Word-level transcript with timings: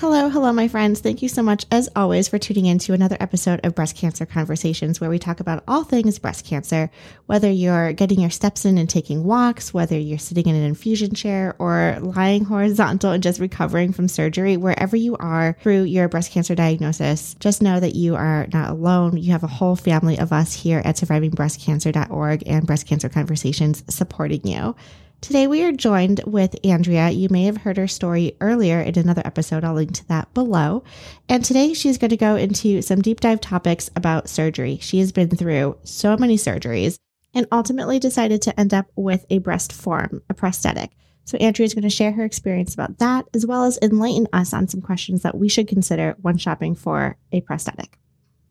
Hello, 0.00 0.30
hello, 0.30 0.50
my 0.50 0.66
friends. 0.66 1.00
Thank 1.00 1.20
you 1.20 1.28
so 1.28 1.42
much, 1.42 1.66
as 1.70 1.90
always, 1.94 2.26
for 2.26 2.38
tuning 2.38 2.64
in 2.64 2.78
to 2.78 2.94
another 2.94 3.18
episode 3.20 3.60
of 3.66 3.74
Breast 3.74 3.96
Cancer 3.96 4.24
Conversations, 4.24 4.98
where 4.98 5.10
we 5.10 5.18
talk 5.18 5.40
about 5.40 5.62
all 5.68 5.84
things 5.84 6.18
breast 6.18 6.46
cancer, 6.46 6.90
whether 7.26 7.50
you're 7.50 7.92
getting 7.92 8.18
your 8.18 8.30
steps 8.30 8.64
in 8.64 8.78
and 8.78 8.88
taking 8.88 9.24
walks, 9.24 9.74
whether 9.74 9.98
you're 9.98 10.18
sitting 10.18 10.46
in 10.46 10.54
an 10.54 10.62
infusion 10.62 11.14
chair 11.14 11.54
or 11.58 11.98
lying 12.00 12.46
horizontal 12.46 13.12
and 13.12 13.22
just 13.22 13.40
recovering 13.40 13.92
from 13.92 14.08
surgery, 14.08 14.56
wherever 14.56 14.96
you 14.96 15.18
are 15.18 15.54
through 15.60 15.82
your 15.82 16.08
breast 16.08 16.32
cancer 16.32 16.54
diagnosis, 16.54 17.34
just 17.34 17.60
know 17.60 17.78
that 17.78 17.94
you 17.94 18.16
are 18.16 18.46
not 18.54 18.70
alone. 18.70 19.18
You 19.18 19.32
have 19.32 19.44
a 19.44 19.48
whole 19.48 19.76
family 19.76 20.18
of 20.18 20.32
us 20.32 20.54
here 20.54 20.80
at 20.82 20.96
survivingbreastcancer.org 20.96 22.44
and 22.46 22.66
Breast 22.66 22.86
Cancer 22.86 23.10
Conversations 23.10 23.84
supporting 23.94 24.46
you. 24.46 24.74
Today 25.20 25.46
we 25.46 25.62
are 25.64 25.72
joined 25.72 26.22
with 26.26 26.56
Andrea. 26.64 27.10
You 27.10 27.28
may 27.30 27.44
have 27.44 27.58
heard 27.58 27.76
her 27.76 27.86
story 27.86 28.36
earlier 28.40 28.80
in 28.80 28.98
another 28.98 29.20
episode. 29.22 29.64
I'll 29.64 29.74
link 29.74 29.92
to 29.92 30.08
that 30.08 30.32
below. 30.32 30.82
And 31.28 31.44
today 31.44 31.74
she's 31.74 31.98
going 31.98 32.10
to 32.10 32.16
go 32.16 32.36
into 32.36 32.80
some 32.80 33.02
deep 33.02 33.20
dive 33.20 33.40
topics 33.40 33.90
about 33.94 34.30
surgery. 34.30 34.78
She 34.80 34.98
has 35.00 35.12
been 35.12 35.28
through 35.28 35.76
so 35.84 36.16
many 36.16 36.36
surgeries 36.36 36.96
and 37.34 37.46
ultimately 37.52 37.98
decided 37.98 38.40
to 38.42 38.58
end 38.58 38.72
up 38.72 38.86
with 38.96 39.26
a 39.28 39.38
breast 39.38 39.74
form, 39.74 40.22
a 40.30 40.34
prosthetic. 40.34 40.90
So 41.26 41.36
Andrea 41.36 41.66
is 41.66 41.74
going 41.74 41.82
to 41.82 41.90
share 41.90 42.12
her 42.12 42.24
experience 42.24 42.72
about 42.72 42.98
that, 42.98 43.26
as 43.34 43.44
well 43.44 43.64
as 43.64 43.78
enlighten 43.82 44.26
us 44.32 44.54
on 44.54 44.68
some 44.68 44.80
questions 44.80 45.20
that 45.22 45.36
we 45.36 45.50
should 45.50 45.68
consider 45.68 46.16
when 46.22 46.38
shopping 46.38 46.74
for 46.74 47.18
a 47.30 47.42
prosthetic. 47.42 47.98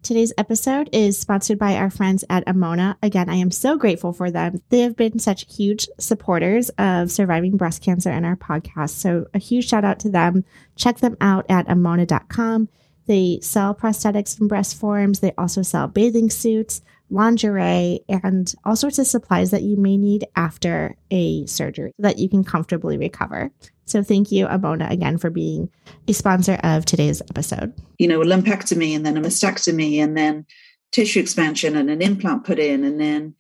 Today's 0.02 0.32
episode 0.38 0.90
is 0.94 1.20
sponsored 1.20 1.60
by 1.60 1.76
our 1.76 1.90
friends 1.90 2.24
at 2.30 2.46
Amoena. 2.46 2.96
Again, 3.04 3.30
I 3.30 3.36
am 3.36 3.52
so 3.52 3.78
grateful 3.78 4.14
for 4.14 4.32
them. 4.32 4.62
They 4.70 4.80
have 4.80 4.96
been 4.96 5.20
such 5.20 5.54
huge 5.54 5.90
supporters 6.00 6.70
of 6.78 7.12
surviving 7.12 7.58
breast 7.58 7.84
cancer 7.84 8.10
and 8.10 8.26
our 8.26 8.38
podcast. 8.38 8.92
So, 8.92 9.28
a 9.34 9.40
huge 9.40 9.68
shout 9.68 9.84
out 9.84 10.00
to 10.00 10.10
them. 10.10 10.46
Check 10.78 11.00
them 11.00 11.18
out 11.20 11.46
at 11.50 11.68
amoena.com. 11.68 12.70
They 13.08 13.40
sell 13.42 13.76
prosthetics 13.76 14.40
and 14.40 14.48
breast 14.48 14.78
forms. 14.78 15.20
They 15.20 15.34
also 15.38 15.64
sell 15.64 15.88
bathing 15.88 16.30
suits, 16.30 16.82
lingerie, 17.10 18.00
and 18.08 18.54
all 18.64 18.78
sorts 18.78 19.00
of 19.00 19.08
supplies 19.08 19.52
that 19.52 19.64
you 19.64 19.76
may 19.76 19.98
need 19.98 20.26
after 20.36 20.96
a 21.12 21.46
surgery 21.46 21.92
so 21.98 22.04
that 22.04 22.20
you 22.20 22.30
can 22.30 22.46
comfortably 22.46 22.98
recover. 22.98 23.52
So 23.90 24.04
thank 24.04 24.32
you, 24.32 24.46
Amoena, 24.46 24.92
again 24.92 25.18
for 25.18 25.32
being 25.32 25.70
a 26.08 26.14
sponsor 26.14 26.60
of 26.64 26.86
today's 26.86 27.22
episode. 27.22 27.74
You 27.98 28.08
know, 28.08 28.22
a 28.22 28.26
lumpectomy 28.26 28.96
and 28.96 29.04
then 29.04 29.18
a 29.18 29.22
mastectomy 29.22 29.98
and 29.98 30.16
then 30.16 30.46
tissue 30.92 31.20
expansion 31.20 31.76
and 31.76 31.90
an 31.90 32.02
implant 32.02 32.44
put 32.44 32.60
in 32.60 32.84
and 32.84 33.02
then 33.02 33.34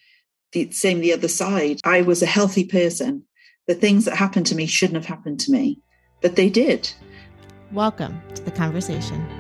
the 0.53 0.71
same 0.71 1.01
the 1.01 1.13
other 1.13 1.27
side. 1.27 1.81
I 1.83 2.01
was 2.01 2.23
a 2.23 2.25
healthy 2.25 2.65
person. 2.65 3.23
The 3.67 3.75
things 3.75 4.05
that 4.05 4.15
happened 4.15 4.47
to 4.47 4.55
me 4.55 4.65
shouldn't 4.65 4.95
have 4.95 5.05
happened 5.05 5.39
to 5.41 5.51
me, 5.51 5.81
but 6.21 6.35
they 6.35 6.49
did. 6.49 6.91
Welcome 7.71 8.19
to 8.33 8.43
the 8.43 8.51
conversation. 8.51 9.38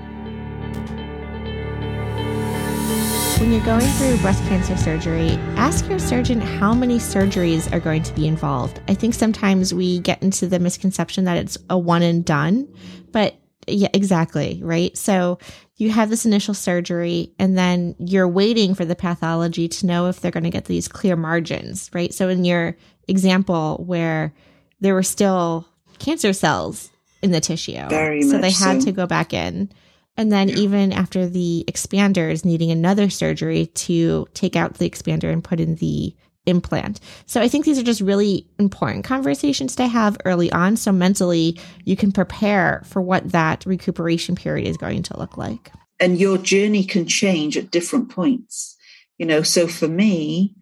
When 3.39 3.53
you're 3.53 3.63
going 3.63 3.87
through 3.87 4.17
breast 4.17 4.43
cancer 4.49 4.75
surgery, 4.75 5.29
ask 5.55 5.87
your 5.87 5.97
surgeon 5.97 6.41
how 6.41 6.73
many 6.73 6.97
surgeries 6.97 7.71
are 7.71 7.79
going 7.79 8.03
to 8.03 8.13
be 8.13 8.27
involved. 8.27 8.81
I 8.89 8.93
think 8.93 9.13
sometimes 9.13 9.73
we 9.73 9.99
get 10.01 10.21
into 10.21 10.45
the 10.45 10.59
misconception 10.59 11.23
that 11.23 11.37
it's 11.37 11.57
a 11.69 11.77
one 11.77 12.01
and 12.01 12.25
done, 12.25 12.67
but 13.13 13.39
yeah, 13.65 13.87
exactly, 13.93 14.59
right? 14.61 14.95
So 14.97 15.39
you 15.77 15.89
have 15.89 16.09
this 16.09 16.25
initial 16.25 16.53
surgery 16.53 17.31
and 17.39 17.57
then 17.57 17.95
you're 17.97 18.27
waiting 18.27 18.75
for 18.75 18.83
the 18.83 18.93
pathology 18.93 19.69
to 19.69 19.85
know 19.85 20.07
if 20.07 20.19
they're 20.19 20.31
going 20.31 20.43
to 20.43 20.49
get 20.49 20.65
these 20.65 20.89
clear 20.89 21.15
margins, 21.15 21.89
right? 21.93 22.13
So 22.13 22.27
in 22.27 22.43
your 22.43 22.75
example 23.07 23.81
where 23.87 24.33
there 24.81 24.93
were 24.93 25.01
still 25.01 25.65
cancer 25.97 26.33
cells 26.33 26.89
in 27.21 27.31
the 27.31 27.39
tissue. 27.39 27.87
Very 27.87 28.21
so 28.21 28.37
they 28.37 28.51
had 28.51 28.81
so. 28.81 28.87
to 28.87 28.91
go 28.91 29.07
back 29.07 29.33
in 29.33 29.71
and 30.19 30.33
then, 30.33 30.49
yeah. 30.49 30.57
even 30.57 30.91
after 30.91 31.25
the 31.25 31.63
expanders 31.65 32.43
needing 32.43 32.71
another 32.71 33.09
surgery 33.09 33.67
to 33.67 34.27
take 34.33 34.57
out 34.57 34.73
the 34.73 34.89
expander 34.89 35.31
and 35.31 35.41
put 35.41 35.61
in 35.61 35.75
the 35.75 36.13
implant. 36.45 36.99
So, 37.25 37.39
I 37.39 37.47
think 37.47 37.63
these 37.63 37.79
are 37.79 37.83
just 37.83 38.01
really 38.01 38.45
important 38.59 39.05
conversations 39.05 39.77
to 39.77 39.87
have 39.87 40.17
early 40.25 40.51
on. 40.51 40.75
So, 40.75 40.91
mentally, 40.91 41.57
you 41.85 41.95
can 41.95 42.11
prepare 42.11 42.83
for 42.85 43.01
what 43.01 43.31
that 43.31 43.65
recuperation 43.65 44.35
period 44.35 44.67
is 44.67 44.75
going 44.75 45.03
to 45.03 45.17
look 45.17 45.37
like. 45.37 45.71
And 46.01 46.19
your 46.19 46.37
journey 46.37 46.83
can 46.83 47.07
change 47.07 47.55
at 47.55 47.71
different 47.71 48.09
points. 48.09 48.75
You 49.17 49.25
know, 49.25 49.41
so 49.41 49.69
for 49.69 49.87
me, 49.87 50.53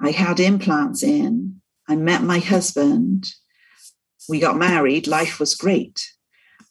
I 0.00 0.10
had 0.10 0.40
implants 0.40 1.02
in, 1.02 1.60
I 1.86 1.96
met 1.96 2.22
my 2.22 2.38
husband, 2.38 3.26
we 4.26 4.40
got 4.40 4.56
married, 4.56 5.06
life 5.06 5.38
was 5.38 5.54
great 5.54 6.00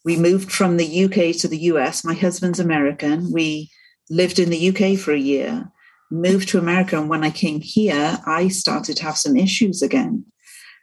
we 0.03 0.17
moved 0.17 0.51
from 0.51 0.77
the 0.77 1.05
UK 1.05 1.35
to 1.37 1.47
the 1.47 1.59
US. 1.71 2.03
My 2.03 2.13
husband's 2.13 2.59
American. 2.59 3.31
We 3.31 3.69
lived 4.09 4.39
in 4.39 4.49
the 4.49 4.69
UK 4.69 4.97
for 4.97 5.13
a 5.13 5.19
year, 5.19 5.71
moved 6.09 6.49
to 6.49 6.57
America. 6.57 6.99
And 6.99 7.09
when 7.09 7.23
I 7.23 7.29
came 7.29 7.61
here, 7.61 8.17
I 8.25 8.47
started 8.47 8.97
to 8.97 9.03
have 9.03 9.17
some 9.17 9.37
issues 9.37 9.81
again. 9.81 10.25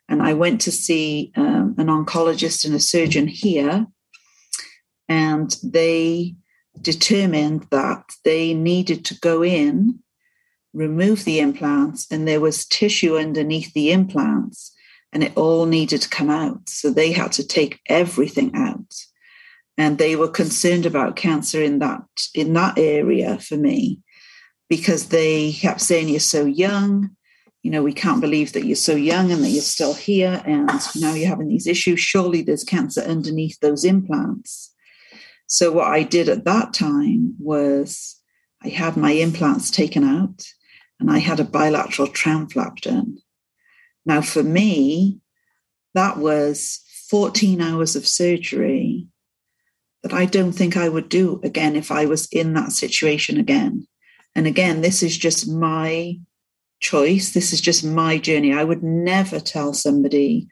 And 0.08 0.22
I 0.22 0.32
went 0.34 0.60
to 0.62 0.72
see 0.72 1.32
um, 1.36 1.74
an 1.78 1.88
oncologist 1.88 2.64
and 2.64 2.74
a 2.74 2.80
surgeon 2.80 3.26
here. 3.26 3.86
And 5.08 5.54
they 5.62 6.36
determined 6.80 7.66
that 7.70 8.04
they 8.24 8.54
needed 8.54 9.04
to 9.06 9.18
go 9.18 9.42
in, 9.42 9.98
remove 10.72 11.24
the 11.24 11.40
implants, 11.40 12.06
and 12.10 12.26
there 12.26 12.40
was 12.40 12.66
tissue 12.66 13.18
underneath 13.18 13.72
the 13.74 13.90
implants 13.90 14.74
and 15.12 15.22
it 15.22 15.36
all 15.36 15.66
needed 15.66 16.02
to 16.02 16.08
come 16.08 16.30
out. 16.30 16.68
So 16.68 16.90
they 16.90 17.12
had 17.12 17.32
to 17.32 17.46
take 17.46 17.80
everything 17.86 18.54
out. 18.54 18.94
And 19.76 19.98
they 19.98 20.16
were 20.16 20.28
concerned 20.28 20.86
about 20.86 21.16
cancer 21.16 21.62
in 21.62 21.78
that 21.78 22.02
in 22.34 22.52
that 22.54 22.78
area 22.78 23.38
for 23.38 23.56
me 23.56 24.00
because 24.68 25.08
they 25.08 25.52
kept 25.52 25.80
saying 25.80 26.08
you're 26.08 26.20
so 26.20 26.44
young. 26.44 27.10
You 27.62 27.70
know, 27.70 27.82
we 27.82 27.92
can't 27.92 28.20
believe 28.20 28.52
that 28.52 28.64
you're 28.64 28.76
so 28.76 28.94
young 28.94 29.30
and 29.30 29.42
that 29.44 29.50
you're 29.50 29.62
still 29.62 29.94
here. 29.94 30.42
And 30.44 30.70
now 30.96 31.14
you're 31.14 31.28
having 31.28 31.48
these 31.48 31.66
issues. 31.66 32.00
Surely 32.00 32.42
there's 32.42 32.64
cancer 32.64 33.02
underneath 33.02 33.58
those 33.60 33.84
implants. 33.84 34.72
So, 35.46 35.72
what 35.72 35.86
I 35.86 36.02
did 36.02 36.28
at 36.28 36.44
that 36.44 36.74
time 36.74 37.34
was 37.38 38.16
I 38.62 38.68
had 38.68 38.96
my 38.96 39.12
implants 39.12 39.70
taken 39.70 40.04
out 40.04 40.44
and 41.00 41.10
I 41.10 41.18
had 41.18 41.40
a 41.40 41.44
bilateral 41.44 42.08
tram 42.08 42.48
flap 42.48 42.76
done. 42.80 43.18
Now, 44.08 44.22
for 44.22 44.42
me, 44.42 45.20
that 45.92 46.16
was 46.16 46.80
14 47.10 47.60
hours 47.60 47.94
of 47.94 48.08
surgery 48.08 49.06
that 50.02 50.14
I 50.14 50.24
don't 50.24 50.52
think 50.52 50.78
I 50.78 50.88
would 50.88 51.10
do 51.10 51.40
again 51.44 51.76
if 51.76 51.92
I 51.92 52.06
was 52.06 52.26
in 52.32 52.54
that 52.54 52.72
situation 52.72 53.38
again. 53.38 53.86
And 54.34 54.46
again, 54.46 54.80
this 54.80 55.02
is 55.02 55.16
just 55.18 55.46
my 55.46 56.18
choice. 56.80 57.32
This 57.32 57.52
is 57.52 57.60
just 57.60 57.84
my 57.84 58.16
journey. 58.16 58.54
I 58.54 58.64
would 58.64 58.82
never 58.82 59.40
tell 59.40 59.74
somebody, 59.74 60.48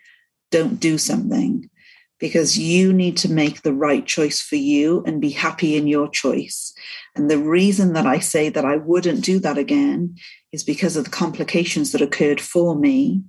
don't 0.51 0.79
do 0.79 0.99
something 0.99 1.71
because 2.19 2.59
you 2.59 2.93
need 2.93 3.17
to 3.19 3.33
make 3.33 3.63
the 3.63 3.73
right 3.73 4.07
choice 4.07 4.41
for 4.43 4.57
you 4.57 5.03
and 5.07 5.21
be 5.21 5.31
happy 5.31 5.77
in 5.77 5.87
your 5.87 6.09
choice. 6.09 6.75
And 7.15 7.31
the 7.31 7.39
reason 7.39 7.95
that 7.95 8.07
I 8.07 8.19
say 8.19 8.51
that 8.51 8.65
I 8.67 8.77
wouldn't 8.77 9.25
do 9.25 9.39
that 9.39 9.57
again 9.57 10.17
is 10.53 10.63
because 10.63 10.97
of 10.97 11.05
the 11.05 11.11
complications 11.11 11.93
that 11.93 12.03
occurred 12.03 12.41
for 12.41 12.77
me 12.77 13.23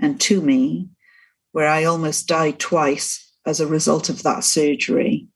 and 0.00 0.20
to 0.22 0.40
me, 0.40 0.88
where 1.52 1.68
I 1.68 1.84
almost 1.84 2.28
died 2.28 2.58
twice 2.58 3.32
as 3.46 3.60
a 3.60 3.66
result 3.66 4.08
of 4.08 4.22
that 4.22 4.44
surgery. 4.44 5.28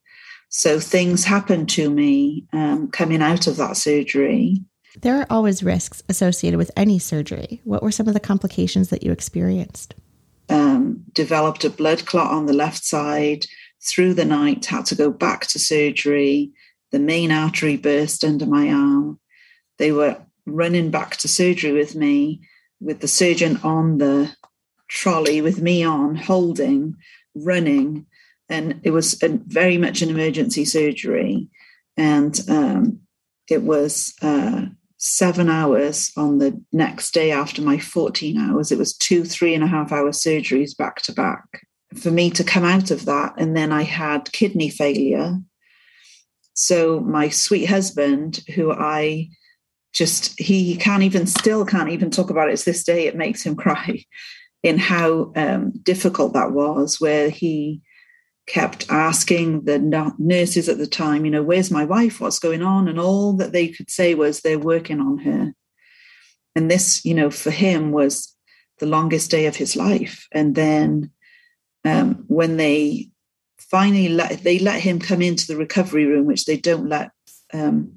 So 0.49 0.78
things 0.78 1.25
happened 1.25 1.69
to 1.70 1.90
me 1.90 2.46
um, 2.52 2.88
coming 2.90 3.22
out 3.22 3.46
of 3.46 3.56
that 3.56 3.76
surgery. 3.76 4.62
There 5.00 5.19
are 5.19 5.26
always 5.28 5.64
risks 5.64 6.02
associated 6.08 6.58
with 6.58 6.70
any 6.76 6.99
surgery. 7.00 7.61
What 7.64 7.82
were 7.82 7.90
some 7.90 8.06
of 8.06 8.14
the 8.14 8.20
complications 8.20 8.90
that 8.90 9.02
you 9.02 9.11
experienced? 9.11 9.94
Um, 10.49 11.05
developed 11.12 11.64
a 11.64 11.70
blood 11.70 12.06
clot 12.06 12.31
on 12.31 12.46
the 12.46 12.52
left 12.52 12.84
side 12.84 13.46
through 13.82 14.14
the 14.14 14.25
night, 14.25 14.67
had 14.67 14.87
to 14.87 14.94
go 14.94 15.10
back 15.10 15.46
to 15.49 15.58
surgery. 15.58 16.52
The 16.93 17.00
main 17.00 17.32
artery 17.32 17.76
burst 17.76 18.22
under 18.22 18.46
my 18.46 18.70
arm. 18.70 19.19
They 19.78 19.90
were 19.90 20.19
running 20.46 20.90
back 20.90 21.17
to 21.17 21.28
surgery 21.28 21.72
with 21.72 21.96
me, 21.96 22.43
with 22.81 23.00
the 23.00 23.08
surgeon 23.08 23.58
on 23.64 23.99
the 23.99 24.34
trolley 24.88 25.40
with 25.40 25.60
me 25.60 25.82
on, 25.82 26.16
holding, 26.16 26.94
running. 27.34 28.06
And 28.48 28.81
it 28.84 28.90
was 28.90 29.22
a, 29.22 29.28
very 29.28 29.78
much 29.78 30.02
an 30.02 30.10
emergency 30.10 30.64
surgery. 30.64 31.48
And 31.96 32.38
um, 32.48 33.00
it 33.48 33.62
was 33.62 34.14
uh, 34.22 34.66
seven 34.98 35.48
hours 35.48 36.12
on 36.16 36.38
the 36.38 36.62
next 36.72 37.12
day 37.12 37.31
after 37.31 37.62
my 37.62 37.78
14 37.78 38.38
hours. 38.38 38.72
It 38.72 38.78
was 38.78 38.96
two, 38.96 39.25
three 39.25 39.54
and 39.54 39.64
a 39.64 39.69
half 39.69 39.92
hour 39.92 40.10
surgeries 40.10 40.76
back 40.76 41.02
to 41.02 41.12
back 41.12 41.66
for 41.94 42.10
me 42.10 42.31
to 42.31 42.44
come 42.44 42.64
out 42.64 42.90
of 42.90 43.04
that. 43.04 43.34
And 43.38 43.56
then 43.56 43.72
I 43.72 43.82
had 43.82 44.32
kidney 44.32 44.69
failure. 44.69 45.38
So 46.54 47.00
my 47.00 47.28
sweet 47.28 47.66
husband, 47.66 48.40
who 48.54 48.72
I 48.72 49.28
just, 49.92 50.38
he, 50.40 50.76
can't 50.76 51.02
even, 51.02 51.26
still 51.26 51.64
can't 51.64 51.90
even 51.90 52.10
talk 52.10 52.31
about 52.31 52.48
it. 52.48 52.52
It's 52.52 52.64
this 52.64 52.84
day, 52.84 53.06
it 53.06 53.16
makes 53.16 53.44
him 53.44 53.56
cry 53.56 54.04
in 54.64 54.78
how 54.78 55.32
um, 55.37 55.70
difficult 55.82 56.32
that 56.32 56.50
was, 56.50 57.00
where 57.00 57.31
he, 57.31 57.81
kept 58.46 58.90
asking 58.90 59.64
the 59.64 59.78
nurses 60.19 60.69
at 60.69 60.78
the 60.78 60.87
time, 60.87 61.25
you 61.25 61.31
know, 61.31 61.43
where's 61.43 61.70
my 61.70 61.84
wife? 61.84 62.20
What's 62.20 62.38
going 62.38 62.62
on? 62.62 62.88
And 62.88 63.00
all 63.00 63.32
that 63.34 63.52
they 63.52 63.69
could 63.69 63.90
say 63.90 64.14
was 64.14 64.40
they're 64.40 64.58
working 64.58 65.00
on 65.00 65.19
her. 65.19 65.55
And 66.55 66.70
this, 66.70 67.05
you 67.05 67.14
know, 67.14 67.31
for 67.31 67.50
him 67.50 67.90
was 67.90 68.34
the 68.81 68.87
longest 68.87 69.31
day 69.31 69.46
of 69.46 69.56
his 69.56 69.76
life. 69.76 70.26
And 70.32 70.55
then 70.55 71.10
um, 71.84 72.25
when 72.28 72.56
they 72.56 73.10
finally 73.58 74.08
let 74.08 74.43
they 74.43 74.58
let 74.58 74.81
him 74.81 74.99
come 74.99 75.22
into 75.22 75.46
the 75.46 75.56
recovery 75.56 76.05
room, 76.05 76.26
which 76.26 76.44
they 76.44 76.56
don't 76.56 76.88
let 76.88 77.10
um, 77.52 77.93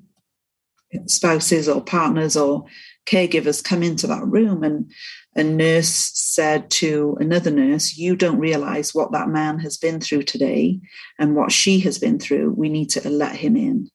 spouses 1.07 1.67
or 1.67 1.81
partners 1.83 2.37
or 2.37 2.65
caregivers 3.05 3.63
come 3.63 3.83
into 3.83 4.07
that 4.07 4.25
room, 4.25 4.63
and 4.63 4.91
a 5.37 5.43
nurse 5.43 6.11
said 6.15 6.69
to 6.71 7.15
another 7.19 7.51
nurse, 7.51 7.95
You 7.95 8.15
don't 8.15 8.39
realize 8.39 8.93
what 8.93 9.11
that 9.11 9.29
man 9.29 9.59
has 9.59 9.77
been 9.77 10.01
through 10.01 10.23
today 10.23 10.79
and 11.19 11.35
what 11.35 11.51
she 11.51 11.79
has 11.81 11.99
been 11.99 12.19
through. 12.19 12.53
We 12.53 12.69
need 12.69 12.89
to 12.89 13.09
let 13.09 13.35
him 13.35 13.55
in. 13.55 13.89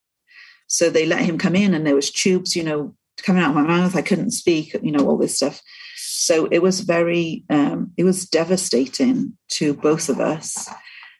So 0.68 0.88
they 0.88 1.04
let 1.04 1.22
him 1.22 1.36
come 1.38 1.56
in, 1.56 1.74
and 1.74 1.86
there 1.86 1.96
was 1.96 2.10
tubes, 2.10 2.54
you 2.54 2.62
know, 2.62 2.94
coming 3.18 3.42
out 3.42 3.50
of 3.50 3.56
my 3.56 3.62
mouth. 3.62 3.96
I 3.96 4.02
couldn't 4.02 4.30
speak, 4.30 4.74
you 4.82 4.92
know, 4.92 5.06
all 5.06 5.18
this 5.18 5.36
stuff. 5.36 5.60
So 5.96 6.46
it 6.46 6.62
was 6.62 6.80
very, 6.80 7.44
um, 7.50 7.92
it 7.96 8.04
was 8.04 8.28
devastating 8.28 9.36
to 9.50 9.74
both 9.74 10.08
of 10.08 10.20
us. 10.20 10.68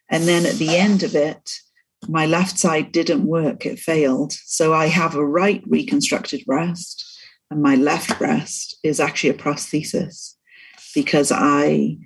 And 0.09 0.25
then 0.25 0.47
at 0.47 0.55
the 0.55 0.77
end 0.77 1.03
of 1.03 1.17
it, 1.17 1.51
my 2.09 2.27
left 2.27 2.59
side 2.59 2.93
didn't 2.93 3.27
work, 3.27 3.67
it 3.67 3.79
failed. 3.79 4.33
So 4.33 4.73
I 4.73 4.87
have 4.87 5.17
a 5.17 5.27
right 5.27 5.63
reconstructed 5.67 6.45
breast 6.47 7.12
and 7.53 7.63
my 7.63 7.77
left 7.77 8.19
breast 8.19 8.79
is 8.83 8.99
actually 8.99 9.31
a 9.31 9.35
prosthesis 9.35 10.35
because 10.95 11.31
I, 11.31 11.99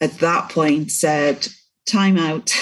at 0.00 0.18
that 0.18 0.50
point, 0.50 0.90
said, 0.90 1.48
Time 1.84 2.16
out. 2.16 2.54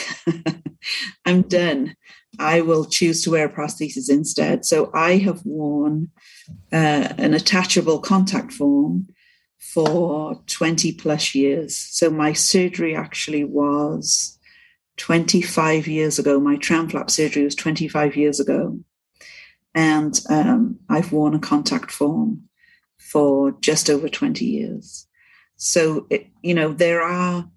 I'm 1.27 1.43
done. 1.43 1.95
I 2.39 2.63
will 2.63 2.87
choose 2.87 3.23
to 3.25 3.33
wear 3.33 3.47
a 3.47 3.53
prosthesis 3.53 4.09
instead. 4.09 4.65
So 4.65 4.91
I 4.95 5.19
have 5.19 5.45
worn 5.45 6.11
uh, 6.73 7.13
an 7.19 7.35
attachable 7.35 7.99
contact 7.99 8.53
form 8.53 9.09
for 9.59 10.41
20 10.47 10.93
plus 10.93 11.35
years. 11.35 11.77
So 11.77 12.09
my 12.09 12.33
surgery 12.33 12.97
actually 12.97 13.45
was 13.45 14.39
25 14.97 15.87
years 15.87 16.19
ago. 16.19 16.41
My 16.41 16.57
tram 16.57 16.89
flap 16.89 17.11
surgery 17.11 17.45
was 17.45 17.55
25 17.57 18.17
years 18.17 18.41
ago 18.41 18.79
and 19.75 20.19
um, 20.29 20.79
I've 20.89 21.13
worn 21.13 21.35
a 21.35 21.39
contact 21.39 21.91
form 21.91 22.43
for 22.99 23.53
just 23.61 23.89
over 23.89 24.09
20 24.09 24.45
years. 24.45 25.07
So, 25.57 26.07
it, 26.11 26.27
you 26.43 26.55
know, 26.55 26.73
there 26.73 27.03
are, 27.03 27.49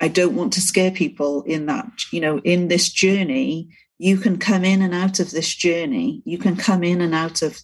I 0.00 0.08
don't 0.08 0.34
want 0.34 0.52
to 0.54 0.60
scare 0.60 0.90
people 0.90 1.42
in 1.42 1.66
that, 1.66 1.88
you 2.10 2.20
know, 2.20 2.38
in 2.38 2.68
this 2.68 2.88
journey, 2.88 3.68
you 3.98 4.16
can 4.16 4.38
come 4.38 4.64
in 4.64 4.82
and 4.82 4.94
out 4.94 5.20
of 5.20 5.30
this 5.30 5.54
journey. 5.54 6.22
You 6.24 6.38
can 6.38 6.56
come 6.56 6.82
in 6.82 7.00
and 7.00 7.14
out 7.14 7.42
of 7.42 7.60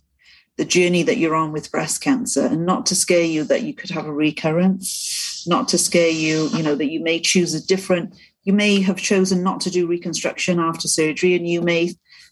the 0.57 0.65
journey 0.65 1.03
that 1.03 1.17
you're 1.17 1.35
on 1.35 1.53
with 1.53 1.71
breast 1.73 2.03
cancer 2.03 2.45
and 2.45 2.67
not 2.67 2.87
to 2.87 2.95
scare 2.95 3.25
you 3.25 3.45
that 3.45 3.63
you 3.63 3.75
could 3.75 3.91
have 3.91 4.07
a 4.07 4.13
recurrence, 4.13 5.45
not 5.47 5.69
to 5.69 5.79
scare 5.79 6.11
you, 6.11 6.49
you 6.49 6.63
know, 6.63 6.75
that 6.75 6.91
you 6.91 7.03
may 7.03 7.19
choose 7.19 7.55
a 7.55 7.67
different, 7.67 8.15
you 8.45 8.53
may 8.53 8.81
have 8.81 8.99
chosen 8.99 9.43
not 9.43 9.61
to 9.63 9.71
do 9.71 9.87
reconstruction 9.87 10.61
after 10.61 10.87
surgery 10.87 11.35
and 11.35 11.49
you 11.49 11.63
may 11.63 11.91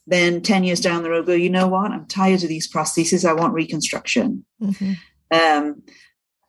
then 0.09 0.41
10 0.41 0.65
years 0.65 0.81
down 0.81 1.03
the 1.03 1.11
road 1.11 1.27
go, 1.27 1.35
you 1.35 1.51
know 1.51 1.69
what? 1.69 1.93
I'm 1.93 2.07
tired 2.07 2.43
of 2.43 2.49
these 2.49 2.71
prostheses. 2.71 3.29
I 3.29 3.35
want 3.35 3.53
reconstruction. 3.53 4.45
Mm-hmm. 4.61 4.93
Um, 5.31 5.83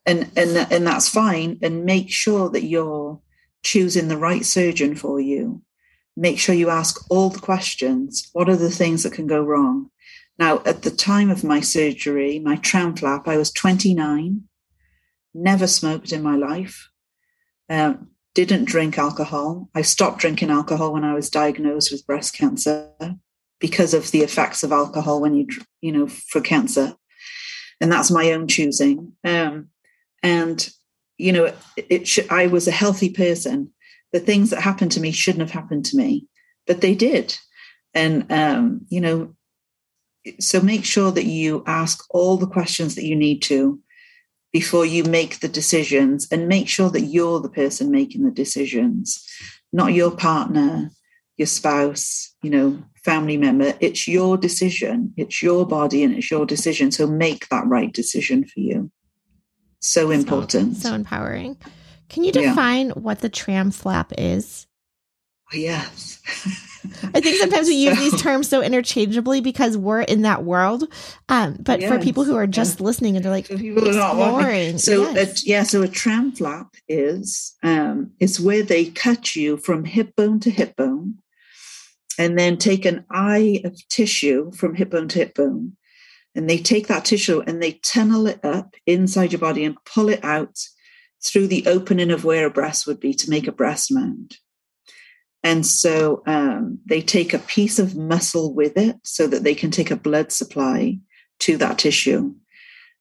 and, 0.05 0.31
and, 0.37 0.71
and 0.71 0.87
that's 0.87 1.09
fine. 1.09 1.59
And 1.61 1.83
make 1.83 2.09
sure 2.09 2.49
that 2.49 2.63
you're 2.63 3.19
choosing 3.61 4.07
the 4.07 4.17
right 4.17 4.45
surgeon 4.45 4.95
for 4.95 5.19
you. 5.19 5.61
Make 6.15 6.39
sure 6.39 6.55
you 6.55 6.69
ask 6.69 7.05
all 7.11 7.29
the 7.29 7.39
questions. 7.39 8.29
What 8.31 8.47
are 8.47 8.55
the 8.55 8.69
things 8.69 9.03
that 9.03 9.13
can 9.13 9.27
go 9.27 9.41
wrong? 9.41 9.89
Now, 10.37 10.61
at 10.65 10.83
the 10.83 10.91
time 10.91 11.29
of 11.29 11.43
my 11.43 11.59
surgery, 11.59 12.39
my 12.39 12.55
tram 12.55 12.95
flap, 12.95 13.27
I 13.27 13.35
was 13.35 13.51
29, 13.51 14.43
never 15.33 15.67
smoked 15.67 16.13
in 16.13 16.23
my 16.23 16.37
life, 16.37 16.89
um, 17.69 18.11
didn't 18.33 18.65
drink 18.65 18.97
alcohol. 18.97 19.69
I 19.75 19.81
stopped 19.81 20.19
drinking 20.19 20.49
alcohol 20.49 20.93
when 20.93 21.03
I 21.03 21.13
was 21.13 21.29
diagnosed 21.29 21.91
with 21.91 22.07
breast 22.07 22.33
cancer 22.33 22.93
because 23.59 23.93
of 23.93 24.11
the 24.11 24.21
effects 24.21 24.63
of 24.63 24.71
alcohol 24.71 25.21
when 25.21 25.35
you 25.35 25.47
you 25.81 25.91
know 25.91 26.07
for 26.07 26.41
cancer. 26.41 26.95
And 27.81 27.91
that's 27.91 28.11
my 28.11 28.31
own 28.31 28.47
choosing. 28.47 29.13
Um, 29.23 29.69
and 30.21 30.69
you 31.17 31.31
know 31.31 31.45
it, 31.45 31.57
it 31.77 32.07
should, 32.07 32.29
i 32.29 32.47
was 32.47 32.67
a 32.67 32.71
healthy 32.71 33.09
person. 33.09 33.71
The 34.11 34.19
things 34.19 34.49
that 34.49 34.61
happened 34.61 34.91
to 34.93 34.99
me 34.99 35.11
shouldn't 35.11 35.41
have 35.41 35.51
happened 35.51 35.85
to 35.85 35.97
me 35.97 36.27
but 36.69 36.81
they 36.81 36.93
did. 36.95 37.37
And 37.95 38.31
um, 38.31 38.85
you 38.89 39.01
know 39.01 39.35
so 40.39 40.61
make 40.61 40.85
sure 40.85 41.11
that 41.11 41.25
you 41.25 41.63
ask 41.65 42.05
all 42.11 42.37
the 42.37 42.47
questions 42.47 42.95
that 42.95 43.05
you 43.05 43.15
need 43.15 43.41
to 43.43 43.79
before 44.53 44.85
you 44.85 45.03
make 45.03 45.39
the 45.39 45.47
decisions 45.47 46.27
and 46.31 46.47
make 46.47 46.67
sure 46.67 46.89
that 46.89 47.01
you're 47.01 47.39
the 47.39 47.49
person 47.49 47.89
making 47.89 48.23
the 48.23 48.31
decisions 48.31 49.25
not 49.71 49.93
your 49.93 50.11
partner 50.11 50.91
your 51.39 51.47
spouse 51.47 52.35
you 52.43 52.49
know 52.49 52.81
family 53.03 53.37
member. 53.37 53.73
It's 53.79 54.07
your 54.07 54.37
decision, 54.37 55.13
it's 55.17 55.41
your 55.41 55.65
body, 55.65 56.03
and 56.03 56.13
it's 56.15 56.29
your 56.29 56.45
decision. 56.45 56.91
So 56.91 57.07
make 57.07 57.47
that 57.49 57.65
right 57.65 57.91
decision 57.91 58.45
for 58.45 58.59
you. 58.59 58.91
So 59.79 60.11
important. 60.11 60.77
So, 60.77 60.89
so 60.89 60.95
empowering. 60.95 61.57
Can 62.09 62.23
you 62.23 62.31
define 62.31 62.87
yeah. 62.87 62.93
what 62.93 63.19
the 63.19 63.29
tram 63.29 63.71
flap 63.71 64.11
is? 64.17 64.67
Oh, 65.53 65.57
yes. 65.57 66.19
I 67.13 67.19
think 67.19 67.37
sometimes 67.37 67.67
we 67.67 67.75
use 67.75 67.97
so, 67.97 68.03
these 68.03 68.21
terms 68.21 68.47
so 68.47 68.61
interchangeably 68.61 69.41
because 69.41 69.77
we're 69.77 70.01
in 70.01 70.21
that 70.21 70.43
world. 70.43 70.83
Um, 71.27 71.57
but 71.59 71.81
yes, 71.81 71.91
for 71.91 71.99
people 71.99 72.23
who 72.23 72.35
are 72.35 72.47
just 72.47 72.79
listening 72.79 73.15
and 73.15 73.23
they're 73.23 73.31
like 73.31 73.47
people 73.47 73.87
exploring. 73.87 74.77
So 74.77 75.11
yes. 75.11 75.43
A, 75.43 75.45
yeah, 75.45 75.63
so 75.63 75.81
a 75.81 75.87
tram 75.87 76.31
flap 76.31 76.75
is 76.87 77.55
um, 77.63 78.11
it's 78.19 78.39
where 78.39 78.63
they 78.63 78.85
cut 78.85 79.35
you 79.35 79.57
from 79.57 79.85
hip 79.85 80.15
bone 80.15 80.39
to 80.41 80.51
hip 80.51 80.75
bone 80.75 81.17
and 82.19 82.37
then 82.37 82.57
take 82.57 82.83
an 82.83 83.05
eye 83.09 83.61
of 83.63 83.87
tissue 83.87 84.51
from 84.51 84.75
hip 84.75 84.91
bone 84.91 85.07
to 85.07 85.19
hip 85.19 85.33
bone. 85.33 85.77
And 86.35 86.49
they 86.49 86.57
take 86.57 86.87
that 86.87 87.05
tissue 87.05 87.41
and 87.47 87.63
they 87.63 87.79
tunnel 87.81 88.27
it 88.27 88.43
up 88.43 88.75
inside 88.85 89.31
your 89.31 89.39
body 89.39 89.63
and 89.63 89.77
pull 89.85 90.09
it 90.09 90.23
out 90.23 90.59
through 91.25 91.47
the 91.47 91.65
opening 91.65 92.11
of 92.11 92.25
where 92.25 92.45
a 92.45 92.51
breast 92.51 92.85
would 92.85 92.99
be 92.99 93.13
to 93.13 93.29
make 93.29 93.47
a 93.47 93.53
breast 93.53 93.89
mound. 93.91 94.35
And 95.43 95.65
so 95.65 96.21
um, 96.27 96.79
they 96.85 97.01
take 97.01 97.33
a 97.33 97.39
piece 97.39 97.79
of 97.79 97.95
muscle 97.95 98.53
with 98.53 98.77
it 98.77 98.97
so 99.03 99.25
that 99.27 99.43
they 99.43 99.55
can 99.55 99.71
take 99.71 99.89
a 99.89 99.95
blood 99.95 100.33
supply 100.33 100.99
to 101.39 101.55
that 101.57 101.79
tissue. 101.79 102.35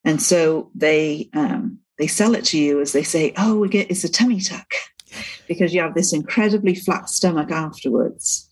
And 0.05 0.23
so 0.23 0.71
they 0.77 1.29
um, 1.35 1.81
they 1.99 2.07
sell 2.07 2.37
it 2.37 2.45
to 2.47 2.59
you 2.59 2.81
as 2.81 2.93
they 2.93 3.03
say, 3.03 3.33
"Oh, 3.37 3.59
we 3.59 3.69
get 3.69 3.91
it's 3.91 4.05
a 4.05 4.09
tummy 4.09 4.41
tuck," 4.41 4.73
because 5.49 5.75
you 5.75 5.81
have 5.81 5.95
this 5.95 6.13
incredibly 6.13 6.77
flat 6.77 7.11
stomach 7.11 7.51
afterwards 7.51 8.48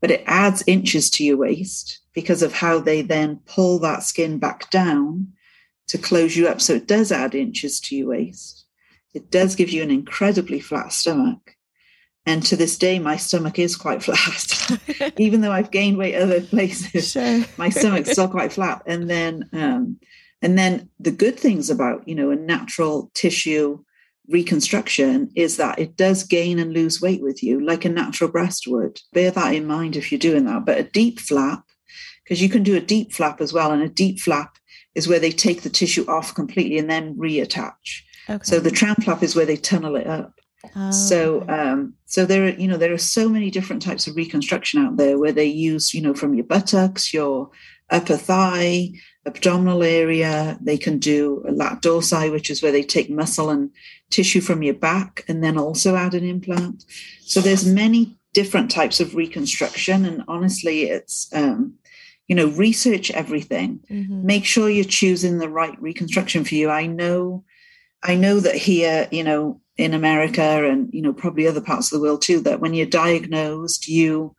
but 0.00 0.10
it 0.10 0.22
adds 0.26 0.62
inches 0.66 1.10
to 1.10 1.24
your 1.24 1.36
waist 1.36 2.00
because 2.14 2.42
of 2.42 2.52
how 2.52 2.78
they 2.78 3.02
then 3.02 3.40
pull 3.46 3.78
that 3.80 4.02
skin 4.02 4.38
back 4.38 4.70
down 4.70 5.32
to 5.88 5.98
close 5.98 6.36
you 6.36 6.48
up. 6.48 6.60
So 6.60 6.74
it 6.74 6.86
does 6.86 7.10
add 7.10 7.34
inches 7.34 7.80
to 7.80 7.96
your 7.96 8.08
waist. 8.08 8.64
It 9.14 9.30
does 9.30 9.56
give 9.56 9.70
you 9.70 9.82
an 9.82 9.90
incredibly 9.90 10.60
flat 10.60 10.92
stomach. 10.92 11.56
And 12.26 12.44
to 12.44 12.56
this 12.56 12.76
day, 12.76 12.98
my 12.98 13.16
stomach 13.16 13.58
is 13.58 13.74
quite 13.74 14.02
flat, 14.02 15.14
even 15.18 15.40
though 15.40 15.52
I've 15.52 15.70
gained 15.70 15.96
weight 15.96 16.14
other 16.14 16.42
places. 16.42 17.12
Sure. 17.12 17.44
my 17.56 17.70
stomach's 17.70 18.12
still 18.12 18.28
quite 18.28 18.52
flat. 18.52 18.82
And 18.86 19.08
then, 19.08 19.48
um, 19.52 19.98
and 20.42 20.58
then 20.58 20.90
the 21.00 21.10
good 21.10 21.38
things 21.38 21.70
about 21.70 22.06
you 22.06 22.14
know 22.14 22.30
a 22.30 22.36
natural 22.36 23.10
tissue 23.14 23.82
reconstruction 24.28 25.30
is 25.34 25.56
that 25.56 25.78
it 25.78 25.96
does 25.96 26.24
gain 26.24 26.58
and 26.58 26.72
lose 26.72 27.00
weight 27.00 27.22
with 27.22 27.42
you, 27.42 27.64
like 27.64 27.84
a 27.84 27.88
natural 27.88 28.30
breast 28.30 28.66
would. 28.66 29.00
Bear 29.12 29.30
that 29.30 29.54
in 29.54 29.66
mind 29.66 29.96
if 29.96 30.12
you're 30.12 30.18
doing 30.18 30.44
that. 30.44 30.64
But 30.64 30.78
a 30.78 30.84
DIEP 30.84 31.18
flap, 31.20 31.64
because 32.24 32.42
you 32.42 32.48
can 32.48 32.62
do 32.62 32.76
a 32.76 32.80
DIEP 32.80 33.12
flap 33.12 33.40
as 33.40 33.52
well, 33.52 33.72
and 33.72 33.82
a 33.82 33.88
DIEP 33.88 34.20
flap 34.20 34.58
is 34.94 35.08
where 35.08 35.20
they 35.20 35.30
take 35.30 35.62
the 35.62 35.70
tissue 35.70 36.04
off 36.08 36.34
completely 36.34 36.78
and 36.78 36.90
then 36.90 37.16
reattach. 37.16 38.02
Okay. 38.28 38.42
So 38.42 38.60
the 38.60 38.70
tram 38.70 38.96
flap 38.96 39.22
is 39.22 39.34
where 39.34 39.46
they 39.46 39.56
tunnel 39.56 39.96
it 39.96 40.06
up. 40.06 40.34
Oh, 40.74 40.90
so 40.90 41.44
um, 41.48 41.94
so 42.06 42.26
there 42.26 42.44
are 42.44 42.50
you 42.50 42.66
know 42.66 42.76
there 42.76 42.92
are 42.92 42.98
so 42.98 43.28
many 43.28 43.48
different 43.50 43.80
types 43.80 44.06
of 44.06 44.16
reconstruction 44.16 44.84
out 44.84 44.96
there 44.96 45.16
where 45.16 45.32
they 45.32 45.46
use 45.46 45.94
you 45.94 46.02
know 46.02 46.14
from 46.14 46.34
your 46.34 46.44
buttocks 46.44 47.14
your 47.14 47.50
upper 47.90 48.16
thigh, 48.16 48.90
abdominal 49.26 49.82
area. 49.82 50.58
They 50.60 50.78
can 50.78 50.98
do 50.98 51.44
a 51.46 51.52
lat 51.52 51.82
dorsi, 51.82 52.30
which 52.30 52.50
is 52.50 52.62
where 52.62 52.72
they 52.72 52.82
take 52.82 53.10
muscle 53.10 53.50
and 53.50 53.70
tissue 54.10 54.40
from 54.40 54.62
your 54.62 54.74
back 54.74 55.24
and 55.28 55.42
then 55.42 55.58
also 55.58 55.96
add 55.96 56.14
an 56.14 56.24
implant. 56.24 56.84
So 57.20 57.40
there's 57.40 57.66
many 57.66 58.18
different 58.32 58.70
types 58.70 59.00
of 59.00 59.14
reconstruction. 59.14 60.04
And 60.04 60.22
honestly, 60.28 60.84
it's, 60.84 61.28
um, 61.34 61.74
you 62.26 62.36
know, 62.36 62.48
research 62.48 63.10
everything. 63.10 63.80
Mm-hmm. 63.90 64.26
Make 64.26 64.44
sure 64.44 64.68
you're 64.68 64.84
choosing 64.84 65.38
the 65.38 65.48
right 65.48 65.80
reconstruction 65.80 66.44
for 66.44 66.54
you. 66.54 66.70
I 66.70 66.86
know, 66.86 67.44
I 68.02 68.14
know 68.14 68.40
that 68.40 68.54
here, 68.54 69.08
you 69.10 69.24
know, 69.24 69.60
in 69.76 69.94
America 69.94 70.68
and, 70.68 70.92
you 70.92 71.02
know, 71.02 71.12
probably 71.12 71.46
other 71.46 71.60
parts 71.60 71.92
of 71.92 71.98
the 71.98 72.02
world 72.02 72.22
too, 72.22 72.40
that 72.40 72.60
when 72.60 72.74
you're 72.74 72.86
diagnosed, 72.86 73.88
you, 73.88 74.34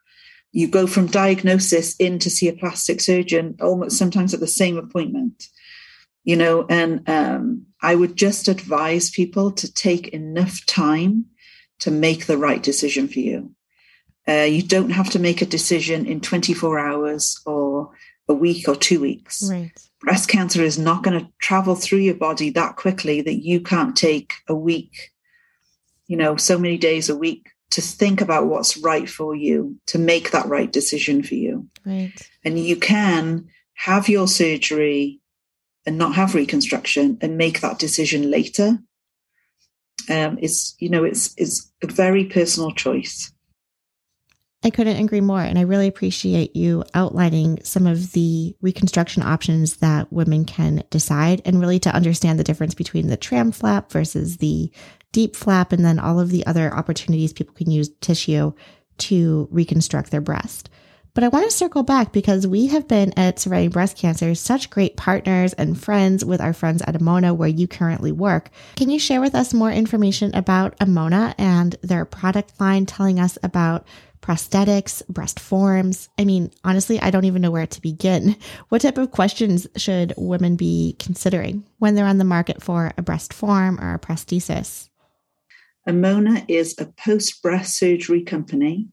you 0.51 0.67
go 0.67 0.87
from 0.87 1.07
diagnosis 1.07 1.95
in 1.97 2.19
to 2.19 2.29
see 2.29 2.47
a 2.47 2.53
plastic 2.53 3.01
surgeon 3.01 3.55
almost 3.61 3.97
sometimes 3.97 4.33
at 4.33 4.39
the 4.39 4.47
same 4.47 4.77
appointment 4.77 5.47
you 6.23 6.35
know 6.35 6.65
and 6.69 7.07
um, 7.09 7.65
i 7.81 7.95
would 7.95 8.15
just 8.15 8.47
advise 8.47 9.09
people 9.09 9.51
to 9.51 9.71
take 9.71 10.09
enough 10.09 10.65
time 10.65 11.25
to 11.79 11.91
make 11.91 12.25
the 12.25 12.37
right 12.37 12.61
decision 12.61 13.07
for 13.07 13.19
you. 13.19 13.51
Uh, 14.27 14.43
you 14.43 14.61
don't 14.61 14.91
have 14.91 15.09
to 15.09 15.19
make 15.19 15.41
a 15.41 15.45
decision 15.45 16.05
in 16.05 16.21
24 16.21 16.77
hours 16.77 17.41
or 17.45 17.91
a 18.27 18.33
week 18.33 18.67
or 18.67 18.75
two 18.75 18.99
weeks. 18.99 19.49
Right. 19.49 19.71
Breast 20.01 20.29
cancer 20.29 20.61
is 20.61 20.77
not 20.77 21.03
going 21.03 21.19
to 21.19 21.31
travel 21.39 21.75
through 21.75 21.99
your 21.99 22.15
body 22.15 22.51
that 22.51 22.75
quickly 22.75 23.21
that 23.21 23.43
you 23.43 23.59
can't 23.59 23.95
take 23.95 24.33
a 24.47 24.55
week 24.55 25.11
you 26.09 26.17
know 26.17 26.35
so 26.35 26.57
many 26.57 26.77
days 26.77 27.07
a 27.09 27.15
week 27.15 27.51
to 27.71 27.81
think 27.81 28.21
about 28.21 28.47
what's 28.47 28.77
right 28.77 29.09
for 29.09 29.35
you, 29.35 29.77
to 29.87 29.99
make 29.99 30.31
that 30.31 30.47
right 30.47 30.71
decision 30.71 31.21
for 31.23 31.35
you. 31.35 31.67
Right. 31.85 32.13
And 32.43 32.59
you 32.59 32.75
can 32.75 33.47
have 33.73 34.09
your 34.09 34.27
surgery 34.27 35.19
and 35.85 35.97
not 35.97 36.15
have 36.15 36.35
reconstruction 36.35 37.17
and 37.21 37.37
make 37.37 37.61
that 37.61 37.79
decision 37.79 38.29
later. 38.29 38.79
Um, 40.09 40.39
it's 40.41 40.75
you 40.79 40.89
know 40.89 41.03
it's 41.03 41.33
it's 41.37 41.71
a 41.83 41.87
very 41.87 42.25
personal 42.25 42.71
choice. 42.71 43.31
I 44.61 44.69
couldn't 44.69 45.01
agree 45.01 45.21
more. 45.21 45.41
And 45.41 45.57
I 45.57 45.61
really 45.61 45.87
appreciate 45.87 46.55
you 46.55 46.83
outlining 46.93 47.59
some 47.63 47.87
of 47.87 48.11
the 48.11 48.55
reconstruction 48.61 49.23
options 49.23 49.77
that 49.77 50.11
women 50.11 50.43
can 50.43 50.83
decide 50.89 51.41
and 51.45 51.61
really 51.61 51.79
to 51.79 51.95
understand 51.95 52.37
the 52.37 52.43
difference 52.43 52.73
between 52.73 53.07
the 53.07 53.17
tram 53.17 53.51
flap 53.53 53.91
versus 53.91 54.37
the 54.37 54.71
DIEP 55.13 55.35
flap, 55.35 55.71
and 55.71 55.83
then 55.83 55.97
all 55.97 56.19
of 56.19 56.29
the 56.29 56.45
other 56.45 56.73
opportunities 56.73 57.33
people 57.33 57.55
can 57.55 57.71
use 57.71 57.89
tissue 58.01 58.53
to 58.97 59.47
reconstruct 59.49 60.11
their 60.11 60.21
breast. 60.21 60.69
But 61.15 61.23
I 61.23 61.29
want 61.29 61.49
to 61.49 61.55
circle 61.55 61.83
back 61.83 62.13
because 62.13 62.45
we 62.45 62.67
have 62.67 62.87
been 62.87 63.17
at 63.17 63.39
Surviving 63.39 63.71
Breast 63.71 63.97
Cancer 63.97 64.35
such 64.35 64.69
great 64.69 64.95
partners 64.95 65.53
and 65.53 65.79
friends 65.79 66.23
with 66.23 66.39
our 66.39 66.53
friends 66.53 66.83
at 66.83 66.93
Amoena, 66.93 67.35
where 67.35 67.49
you 67.49 67.67
currently 67.67 68.11
work. 68.11 68.51
Can 68.75 68.89
you 68.89 68.99
share 68.99 69.19
with 69.19 69.33
us 69.33 69.53
more 69.53 69.71
information 69.71 70.33
about 70.35 70.77
Amoena 70.77 71.33
and 71.37 71.75
their 71.81 72.05
product 72.05 72.59
line, 72.59 72.85
telling 72.85 73.19
us 73.19 73.37
about 73.41 73.87
prosthetics, 74.21 75.05
breast 75.07 75.39
forms. 75.39 76.09
I 76.17 76.25
mean, 76.25 76.51
honestly, 76.63 76.99
I 76.99 77.11
don't 77.11 77.25
even 77.25 77.41
know 77.41 77.51
where 77.51 77.67
to 77.67 77.81
begin. 77.81 78.35
What 78.69 78.81
type 78.81 78.97
of 78.97 79.11
questions 79.11 79.67
should 79.75 80.13
women 80.17 80.55
be 80.55 80.95
considering 80.99 81.63
when 81.79 81.95
they're 81.95 82.05
on 82.05 82.17
the 82.17 82.23
market 82.23 82.61
for 82.61 82.91
a 82.97 83.01
breast 83.01 83.33
form 83.33 83.79
or 83.79 83.93
a 83.93 83.99
prosthesis? 83.99 84.89
Amoena 85.87 86.45
is 86.47 86.75
a 86.77 86.85
post 86.85 87.41
breast 87.41 87.77
surgery 87.77 88.21
company. 88.21 88.87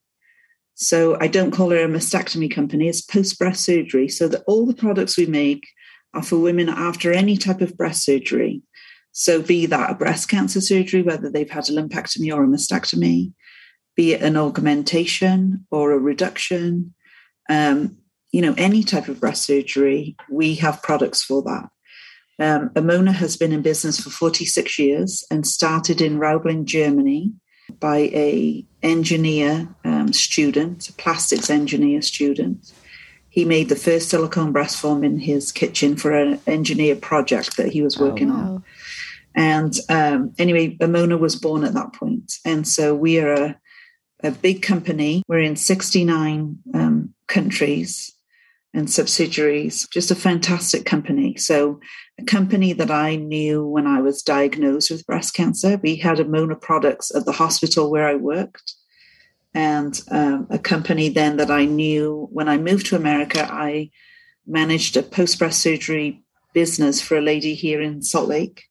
So 0.75 1.17
I 1.21 1.27
don't 1.27 1.51
call 1.51 1.71
her 1.71 1.85
a 1.85 1.89
mastectomy 1.89 2.51
company, 2.51 2.89
it's 2.89 3.01
post 3.01 3.39
breast 3.39 3.65
surgery. 3.65 4.09
So 4.09 4.29
that 4.29 4.45
all 4.47 4.67
the 4.67 4.75
products 4.75 5.17
we 5.17 5.27
make 5.27 5.67
are 6.15 6.23
for 6.23 6.39
women 6.39 6.69
after 6.69 7.13
any 7.13 7.37
type 7.37 7.61
of 7.61 7.77
breast 7.77 8.05
surgery. 8.05 8.63
So, 9.13 9.41
be 9.41 9.65
that 9.65 9.91
a 9.91 9.95
breast 9.95 10.29
cancer 10.29 10.61
surgery, 10.61 11.01
whether 11.01 11.31
they've 11.31 11.49
had 11.49 11.71
a 11.71 11.73
lumpectomy 11.73 12.35
or 12.35 12.45
a 12.45 12.47
mastectomy, 12.47 13.33
be 13.97 14.13
it 14.13 14.23
an 14.23 14.37
augmentation 14.37 15.67
or 15.71 15.93
a 15.93 15.99
reduction, 15.99 16.95
um, 17.49 17.97
you 18.31 18.43
know, 18.43 18.55
any 18.59 18.83
type 18.83 19.09
of 19.09 19.21
breast 19.21 19.45
surgery, 19.45 20.17
we 20.31 20.55
have 20.57 20.83
products 20.83 21.23
for 21.23 21.43
that. 21.43 21.69
Um, 22.39 22.69
Amoena 22.71 23.15
has 23.15 23.37
been 23.37 23.53
in 23.53 23.63
business 23.63 23.99
for 23.99 24.11
46 24.11 24.79
years 24.79 25.25
and 25.31 25.47
started 25.47 26.03
in 26.03 26.19
Raubling, 26.19 26.67
Germany 26.67 27.33
by 27.81 28.11
a 28.13 28.65
engineer 28.83 29.69
um, 29.85 30.13
student, 30.13 30.89
a 30.89 30.93
plastics 30.93 31.51
engineer 31.51 32.03
student. 32.03 32.73
He 33.29 33.45
made 33.45 33.69
the 33.69 33.77
first 33.77 34.09
silicone 34.09 34.53
breast 34.53 34.79
form 34.79 35.03
in 35.03 35.19
his 35.19 35.51
kitchen 35.53 35.97
for 35.97 36.13
an 36.13 36.41
engineer 36.47 36.97
project 36.97 37.57
that 37.57 37.73
he 37.73 37.83
was 37.83 37.99
oh, 38.01 38.07
working 38.07 38.31
oh, 38.31 38.35
wow. 38.35 38.41
on. 38.41 38.65
And 39.35 39.75
um, 39.91 40.35
anyway, 40.39 40.77
Amoena 40.77 41.19
was 41.19 41.37
born 41.37 41.65
at 41.65 41.75
that 41.75 41.93
point. 41.93 42.35
And 42.45 42.67
so 42.67 42.95
we 42.95 43.19
are 43.19 43.33
a 43.33 43.57
a 44.23 44.31
big 44.31 44.63
company. 44.63 45.23
We're 45.29 45.41
in 45.41 45.57
69 45.57 46.59
um, 46.75 47.15
countries 47.29 48.13
and 48.75 48.91
subsidiaries, 48.91 49.89
just 49.91 50.11
a 50.11 50.15
fantastic 50.15 50.85
company. 50.85 51.37
So, 51.37 51.81
a 52.19 52.25
company 52.25 52.73
that 52.75 52.91
I 52.91 53.17
knew 53.17 53.67
when 53.67 53.87
I 53.87 54.01
was 54.01 54.23
diagnosed 54.23 54.91
with 54.91 55.07
breast 55.07 55.35
cancer. 55.35 55.79
We 55.83 55.97
had 55.97 56.19
Amoena 56.19 56.61
products 56.61 57.15
at 57.15 57.25
the 57.25 57.33
hospital 57.33 57.91
where 57.91 58.07
I 58.07 58.15
worked. 58.15 58.75
And 59.55 59.99
um, 60.11 60.47
a 60.51 60.59
company 60.59 61.09
then 61.09 61.39
that 61.39 61.51
I 61.51 61.65
knew 61.65 62.29
when 62.31 62.49
I 62.49 62.59
moved 62.59 62.87
to 62.87 62.97
America, 62.97 63.47
I 63.51 63.91
managed 64.47 64.97
a 64.97 65.03
post 65.03 65.39
breast 65.39 65.61
surgery 65.61 66.23
business 66.53 67.01
for 67.01 67.17
a 67.17 67.23
lady 67.23 67.55
here 67.55 67.81
in 67.81 68.03
Salt 68.03 68.29
Lake. 68.29 68.65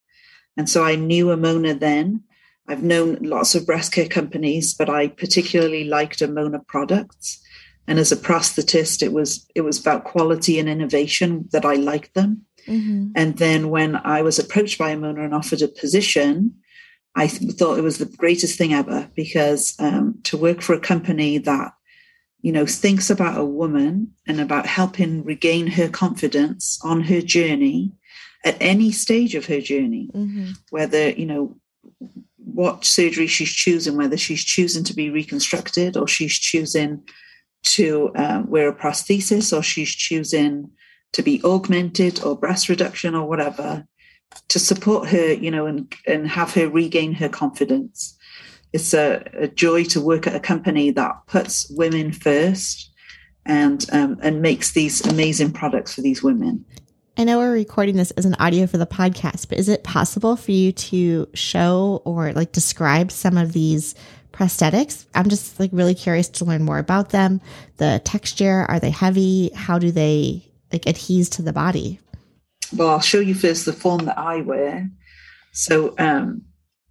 And 0.58 0.70
so 0.70 0.84
I 0.84 0.96
knew 0.96 1.28
Amoena 1.28 1.80
then. 1.80 2.24
I've 2.68 2.84
known 2.84 3.18
lots 3.22 3.56
of 3.56 3.66
breast 3.66 3.92
care 3.92 4.08
companies, 4.08 4.74
but 4.74 4.90
I 4.90 5.08
particularly 5.08 5.84
liked 5.84 6.20
Amoena 6.20 6.66
products. 6.66 7.42
And 7.88 8.00
as 8.00 8.12
a 8.12 8.18
prosthetist, 8.18 9.04
it 9.04 9.14
was 9.14 9.48
it 9.54 9.62
was 9.62 9.80
about 9.80 10.06
quality 10.06 10.60
and 10.60 10.68
innovation 10.68 11.48
that 11.52 11.66
I 11.66 11.76
liked 11.76 12.16
them. 12.16 12.46
Mm-hmm. 12.68 13.12
And 13.16 13.38
then 13.38 13.70
when 13.70 13.96
I 13.96 14.24
was 14.24 14.40
approached 14.40 14.80
by 14.80 14.96
Amoena 14.96 15.24
and 15.24 15.36
offered 15.36 15.62
a 15.62 15.68
position, 15.68 16.56
I 17.16 17.28
th- 17.28 17.54
thought 17.54 17.78
it 17.78 17.84
was 17.84 18.00
the 18.00 18.06
greatest 18.06 18.58
thing 18.58 18.74
ever 18.74 19.10
because 19.16 19.76
um, 19.80 20.20
to 20.24 20.38
work 20.38 20.62
for 20.62 20.74
a 20.74 20.80
company 20.80 21.38
that 21.38 21.74
you 22.42 22.52
know 22.52 22.66
thinks 22.66 23.12
about 23.12 23.40
a 23.40 23.46
woman 23.46 24.12
and 24.28 24.42
about 24.42 24.66
helping 24.66 25.24
regain 25.24 25.68
her 25.68 25.88
confidence 25.88 26.80
on 26.84 27.02
her 27.02 27.22
journey 27.22 27.92
at 28.44 28.58
any 28.60 28.92
stage 28.92 29.36
of 29.36 29.46
her 29.46 29.62
journey, 29.62 30.10
mm-hmm. 30.14 30.52
whether 30.72 31.12
you 31.12 31.28
know 31.28 31.56
what 32.56 32.86
surgery 32.86 33.28
she's 33.28 33.52
choosing, 33.52 33.98
whether 33.98 34.18
she's 34.18 34.44
choosing 34.44 34.84
to 34.86 34.94
be 34.94 35.10
reconstructed 35.10 35.98
or 35.98 36.08
she's 36.08 36.34
choosing 36.34 37.04
to 37.64 38.12
um, 38.16 38.50
wear 38.50 38.70
a 38.70 38.76
prosthesis 38.76 39.56
or 39.56 39.62
she's 39.62 39.90
choosing 39.90 40.72
to 41.12 41.22
be 41.22 41.42
augmented 41.44 42.24
or 42.24 42.38
breast 42.38 42.70
reduction 42.70 43.14
or 43.14 43.28
whatever 43.28 43.86
to 44.50 44.60
support 44.60 45.10
her, 45.10 45.34
you 45.34 45.52
know, 45.52 45.66
and, 45.66 45.94
and 46.08 46.28
have 46.28 46.54
her 46.54 46.70
regain 46.70 47.14
her 47.14 47.30
confidence. 47.30 48.18
It's 48.74 48.94
a, 48.94 49.24
a 49.34 49.48
joy 49.48 49.84
to 49.86 50.02
work 50.02 50.28
at 50.28 50.36
a 50.36 50.40
company 50.40 50.92
that 50.92 51.16
puts 51.28 51.70
women 51.70 52.12
first 52.12 52.92
and 53.46 53.86
um, 53.92 54.18
and 54.22 54.42
makes 54.42 54.72
these 54.72 55.06
amazing 55.06 55.52
products 55.52 55.94
for 55.94 56.02
these 56.02 56.24
women. 56.24 56.66
I 57.18 57.24
know 57.24 57.38
we're 57.38 57.54
recording 57.54 57.96
this 57.96 58.12
as 58.12 58.26
an 58.26 58.36
audio 58.40 58.68
for 58.68 58.78
the 58.78 58.86
podcast, 58.86 59.48
but 59.48 59.58
is 59.58 59.70
it 59.70 59.86
possible 59.86 60.36
for 60.36 60.52
you 60.52 60.74
to 60.74 61.30
show 61.34 62.02
or 62.04 62.34
like 62.34 62.52
describe 62.52 63.10
some 63.10 63.38
of 63.38 63.54
these 63.54 63.96
prosthetics? 64.34 65.06
I'm 65.16 65.30
just 65.30 65.58
like 65.58 65.70
really 65.72 65.96
curious 65.96 66.28
to 66.28 66.46
learn 66.46 66.64
more 66.64 66.78
about 66.78 67.12
them. 67.12 67.40
The 67.78 68.02
texture, 68.04 68.66
are 68.68 68.82
they 68.82 68.90
heavy? 68.90 69.50
How 69.56 69.80
do 69.80 69.92
they 69.92 70.46
like 70.74 70.88
adhere 70.88 71.24
to 71.24 71.42
the 71.42 71.54
body? 71.54 72.02
Well, 72.76 72.90
I'll 72.90 73.00
show 73.00 73.22
you 73.22 73.34
first 73.34 73.66
the 73.66 73.72
form 73.72 74.06
that 74.06 74.18
I 74.18 74.42
wear. 74.42 74.90
So 75.54 75.96
um, 75.98 76.42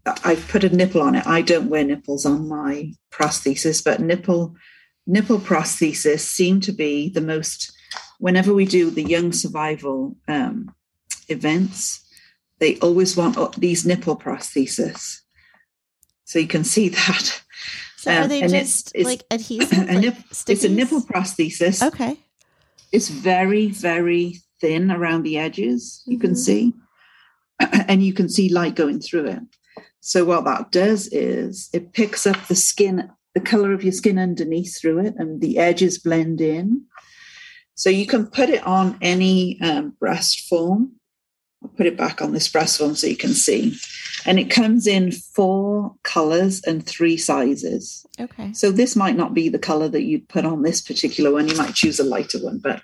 I've 0.07 0.49
put 0.49 0.65
a 0.65 0.75
nipple 0.75 1.03
on 1.03 1.17
it. 1.17 1.27
I 1.27 1.43
don't 1.43 1.69
wear 1.69 1.85
nipples 1.85 2.25
on 2.25 2.49
my 2.49 2.95
prosthesis, 3.13 3.85
but 3.85 4.01
nipple 4.01 4.57
nipple 5.07 5.39
prosthesis 5.39 6.21
seem 6.21 6.61
to 6.63 6.73
be 6.73 7.11
the 7.11 7.21
most 7.21 7.75
whenever 8.19 8.55
we 8.55 8.65
do 8.65 8.91
the 8.91 9.03
young 9.03 9.33
survival 9.33 10.17
um, 10.29 10.75
events, 11.29 12.05
they 12.59 12.79
always 12.79 13.17
want 13.17 13.61
these 13.61 13.85
nipple 13.85 14.17
prosthesis. 14.17 15.21
So 16.25 16.39
you 16.39 16.47
can 16.47 16.65
see 16.65 16.89
that. 16.91 17.43
So 17.97 18.13
um, 18.13 18.25
are 18.25 18.29
they 18.29 18.47
just 18.47 18.93
it's, 18.95 19.05
like 19.05 19.23
adhesive? 19.31 19.89
A 19.89 20.01
nip, 20.01 20.17
it's 20.49 20.65
a 20.65 20.69
nipple 20.69 21.03
prosthesis. 21.03 21.87
Okay. 21.87 22.19
It's 22.93 23.09
very, 23.09 23.69
very 23.69 24.37
thin 24.61 24.91
around 24.91 25.23
the 25.23 25.39
edges, 25.39 26.03
you 26.07 26.17
mm-hmm. 26.17 26.27
can 26.27 26.37
see. 26.37 26.75
And 27.89 28.03
you 28.03 28.13
can 28.13 28.29
see 28.29 28.49
light 28.49 28.75
going 28.75 29.01
through 29.01 29.27
it. 29.27 29.41
So 30.01 30.25
what 30.25 30.45
that 30.45 30.71
does 30.71 31.07
is 31.09 31.71
it 31.73 31.93
picks 31.93 32.27
up 32.27 32.47
the 32.47 32.55
skin, 32.55 33.11
the 33.35 33.41
color 33.41 33.73
of 33.73 33.83
your 33.83 33.93
skin 33.93 34.19
underneath 34.19 34.79
through 34.79 34.99
it, 35.07 35.15
and 35.17 35.41
the 35.41 35.59
edges 35.59 35.99
blend 35.99 36.41
in 36.41 36.83
So 37.75 37.91
you 37.91 38.07
can 38.07 38.27
put 38.27 38.51
it 38.51 38.65
on 38.67 38.97
any 39.03 39.61
um, 39.61 39.91
breast 39.99 40.49
form. 40.49 40.93
I'll 41.63 41.71
put 41.71 41.87
it 41.87 41.97
back 41.97 42.21
on 42.21 42.33
this 42.33 42.49
breast 42.49 42.79
form 42.79 42.95
so 42.95 43.07
you 43.07 43.17
can 43.17 43.33
see. 43.33 43.77
And 44.27 44.39
it 44.39 44.51
comes 44.51 44.87
in 44.87 45.13
four 45.13 45.95
colors 46.03 46.63
and 46.65 46.85
three 46.87 47.17
sizes. 47.17 48.07
Okay. 48.21 48.53
So 48.53 48.71
this 48.71 48.95
might 48.95 49.17
not 49.17 49.35
be 49.35 49.49
the 49.49 49.59
color 49.59 49.89
that 49.89 50.03
you'd 50.03 50.29
put 50.29 50.45
on 50.45 50.63
this 50.63 50.81
particular 50.81 51.33
one. 51.33 51.49
You 51.49 51.57
might 51.57 51.75
choose 51.75 51.99
a 51.99 52.05
lighter 52.05 52.39
one, 52.43 52.59
but 52.59 52.81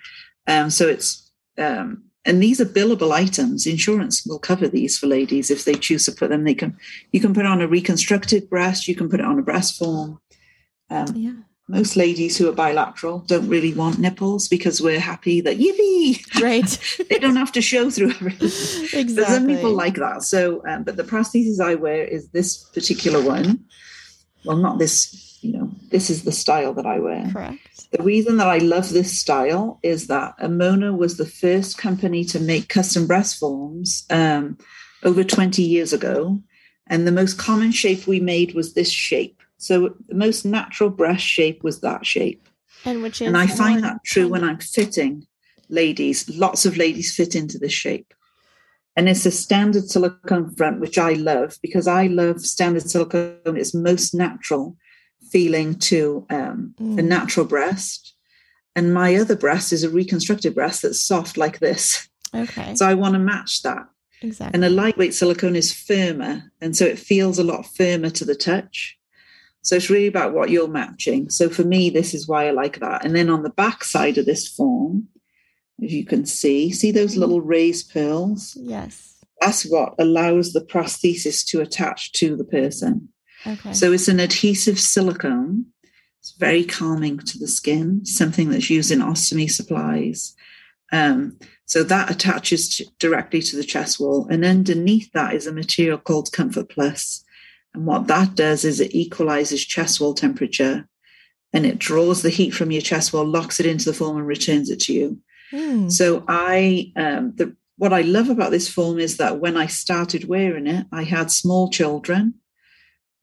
um, 0.47 0.69
so 0.69 0.87
it's 0.87 1.31
um, 1.57 2.03
and 2.25 2.41
these 2.41 2.61
are 2.61 2.65
billable 2.65 3.11
items. 3.11 3.65
Insurance 3.65 4.25
will 4.25 4.39
cover 4.39 4.67
these 4.67 4.97
for 4.97 5.07
ladies 5.07 5.49
if 5.49 5.65
they 5.65 5.73
choose 5.73 6.05
to 6.05 6.11
put 6.11 6.29
them. 6.29 6.43
They 6.43 6.53
can 6.53 6.77
you 7.11 7.19
can 7.19 7.33
put 7.33 7.45
on 7.45 7.61
a 7.61 7.67
reconstructed 7.67 8.49
breast. 8.49 8.87
You 8.87 8.95
can 8.95 9.09
put 9.09 9.19
it 9.19 9.25
on 9.25 9.39
a 9.39 9.43
breast 9.43 9.77
form. 9.77 10.19
Um, 10.89 11.15
Yeah. 11.15 11.33
Most 11.71 11.95
ladies 11.95 12.37
who 12.37 12.49
are 12.49 12.53
bilateral 12.53 13.19
don't 13.19 13.47
really 13.47 13.73
want 13.73 13.97
nipples 13.97 14.47
because 14.47 14.81
we're 14.81 14.99
happy 14.99 15.39
that 15.41 15.57
yippee 15.57 16.41
Right. 16.41 17.05
they 17.09 17.17
don't 17.17 17.37
have 17.37 17.51
to 17.53 17.61
show 17.61 17.89
through 17.89 18.11
everything. 18.11 18.47
exactly. 18.99 19.15
But 19.15 19.27
some 19.27 19.47
people 19.47 19.73
like 19.73 19.95
that. 19.95 20.23
So, 20.23 20.61
um, 20.67 20.83
but 20.83 20.97
the 20.97 21.03
prosthesis 21.03 21.59
I 21.59 21.75
wear 21.75 22.03
is 22.03 22.29
this 22.29 22.65
particular 22.65 23.21
one. 23.21 23.63
Well, 24.45 24.57
not 24.57 24.79
this. 24.79 25.27
You 25.41 25.53
know, 25.53 25.71
this 25.89 26.11
is 26.11 26.23
the 26.23 26.31
style 26.31 26.73
that 26.75 26.85
I 26.85 26.99
wear. 26.99 27.27
Correct. 27.31 27.89
The 27.91 28.03
reason 28.03 28.37
that 28.37 28.47
I 28.47 28.59
love 28.59 28.89
this 28.91 29.19
style 29.19 29.79
is 29.81 30.05
that 30.07 30.37
Amoena 30.37 30.95
was 30.95 31.17
the 31.17 31.25
first 31.25 31.79
company 31.79 32.23
to 32.25 32.39
make 32.39 32.69
custom 32.69 33.07
breast 33.07 33.39
forms 33.39 34.05
um, 34.11 34.59
over 35.03 35.23
20 35.23 35.63
years 35.63 35.93
ago. 35.93 36.39
And 36.87 37.07
the 37.07 37.11
most 37.11 37.39
common 37.39 37.71
shape 37.71 38.05
we 38.05 38.19
made 38.19 38.53
was 38.53 38.73
this 38.73 38.91
shape. 38.91 39.40
So 39.61 39.95
the 40.07 40.15
most 40.15 40.43
natural 40.45 40.89
breast 40.89 41.23
shape 41.23 41.63
was 41.63 41.81
that 41.81 42.05
shape. 42.05 42.47
And 42.83 43.03
which 43.03 43.21
is 43.21 43.27
And 43.27 43.37
I 43.37 43.45
find 43.47 43.83
that 43.83 44.03
true 44.03 44.27
when. 44.27 44.43
I'm 44.43 44.57
fitting 44.57 45.27
ladies. 45.69 46.27
Lots 46.29 46.65
of 46.65 46.77
ladies 46.77 47.13
fit 47.15 47.35
into 47.35 47.57
this 47.59 47.71
shape. 47.71 48.13
And 48.95 49.07
it's 49.07 49.25
a 49.25 49.31
standard 49.31 49.87
silicone 49.89 50.53
front, 50.55 50.79
which 50.81 50.97
I 50.97 51.13
love 51.13 51.57
because 51.61 51.87
I 51.87 52.07
love 52.07 52.41
standard 52.41 52.89
silicone. 52.89 53.37
It's 53.45 53.73
most 53.73 54.13
natural 54.13 54.75
feeling 55.31 55.75
to 55.91 56.25
um, 56.29 56.73
a 56.79 56.83
Mm. 56.83 57.03
natural 57.05 57.45
breast. 57.45 58.13
And 58.75 58.93
my 58.93 59.15
other 59.15 59.35
breast 59.35 59.71
is 59.71 59.83
a 59.83 59.89
reconstructed 59.89 60.55
breast 60.55 60.81
that's 60.81 61.01
soft 61.01 61.37
like 61.37 61.59
this. 61.59 62.09
Okay. 62.33 62.73
So 62.75 62.85
I 62.87 62.95
want 62.95 63.13
to 63.13 63.19
match 63.19 63.61
that. 63.61 63.85
exactly. 64.21 64.55
And 64.55 64.65
a 64.65 64.69
lightweight 64.69 65.13
silicone 65.13 65.55
is 65.55 65.71
firmer. 65.73 66.51
And 66.61 66.75
so 66.75 66.85
it 66.85 66.97
feels 66.99 67.37
a 67.39 67.43
lot 67.43 67.65
firmer 67.65 68.09
to 68.11 68.25
the 68.25 68.35
touch. 68.35 68.97
So 69.61 69.75
it's 69.75 69.89
really 69.89 70.07
about 70.07 70.33
what 70.33 70.49
you're 70.49 70.67
matching. 70.67 71.29
So 71.29 71.49
for 71.49 71.63
me, 71.63 71.89
this 71.89 72.13
is 72.13 72.27
why 72.27 72.47
I 72.47 72.51
like 72.51 72.79
that. 72.79 73.05
And 73.05 73.15
then 73.15 73.29
on 73.29 73.43
the 73.43 73.49
back 73.51 73.83
side 73.83 74.17
of 74.17 74.25
this 74.25 74.47
form, 74.47 75.07
as 75.83 75.93
you 75.93 76.05
can 76.05 76.25
see, 76.25 76.71
see 76.71 76.91
those 76.91 77.15
little 77.15 77.41
raised 77.41 77.91
pearls? 77.91 78.57
yes. 78.59 79.07
That's 79.39 79.63
what 79.63 79.95
allows 79.97 80.53
the 80.53 80.61
prosthesis 80.61 81.43
to 81.47 81.61
attach 81.61 82.11
to 82.13 82.35
the 82.35 82.43
person. 82.43 83.09
Okay. 83.47 83.73
So 83.73 83.91
it's 83.91 84.07
an 84.07 84.19
adhesive 84.19 84.79
silicone. 84.79 85.65
It's 86.19 86.33
very 86.37 86.63
calming 86.63 87.17
to 87.17 87.39
the 87.39 87.47
skin, 87.47 88.05
something 88.05 88.51
that's 88.51 88.69
used 88.69 88.91
in 88.91 88.99
ostomy 88.99 89.49
supplies. 89.49 90.35
Um, 90.91 91.39
so 91.65 91.83
that 91.83 92.11
attaches 92.11 92.77
to, 92.77 92.85
directly 92.99 93.41
to 93.41 93.55
the 93.55 93.63
chest 93.63 93.99
wall. 93.99 94.27
And 94.29 94.45
underneath 94.45 95.11
that 95.13 95.33
is 95.33 95.47
a 95.47 95.53
material 95.53 95.97
called 95.97 96.31
Comfort 96.31 96.69
Plus. 96.69 97.23
And 97.73 97.85
what 97.85 98.07
that 98.07 98.35
does 98.35 98.65
is 98.65 98.79
it 98.79 98.93
equalizes 98.93 99.65
chest 99.65 100.01
wall 100.01 100.13
temperature 100.13 100.87
and 101.53 101.65
it 101.65 101.79
draws 101.79 102.21
the 102.21 102.29
heat 102.29 102.51
from 102.51 102.71
your 102.71 102.81
chest 102.81 103.13
wall, 103.13 103.25
locks 103.25 103.59
it 103.59 103.65
into 103.65 103.85
the 103.85 103.93
form, 103.93 104.17
and 104.17 104.27
returns 104.27 104.69
it 104.69 104.79
to 104.81 104.93
you. 104.93 105.19
Mm. 105.51 105.91
So 105.91 106.23
I, 106.27 106.91
um, 106.95 107.33
the 107.35 107.55
what 107.77 107.93
I 107.93 108.01
love 108.01 108.29
about 108.29 108.51
this 108.51 108.69
form 108.69 108.99
is 108.99 109.17
that 109.17 109.39
when 109.39 109.57
I 109.57 109.65
started 109.65 110.27
wearing 110.27 110.67
it, 110.67 110.85
I 110.91 111.03
had 111.03 111.31
small 111.31 111.67
children. 111.69 112.35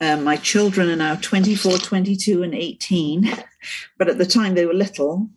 Um, 0.00 0.24
my 0.24 0.36
children 0.36 0.90
are 0.90 0.96
now 0.96 1.14
24, 1.14 1.78
22, 1.78 2.42
and 2.42 2.54
18, 2.54 3.32
but 3.98 4.08
at 4.08 4.18
the 4.18 4.26
time 4.26 4.54
they 4.54 4.66
were 4.66 4.74
little, 4.74 5.28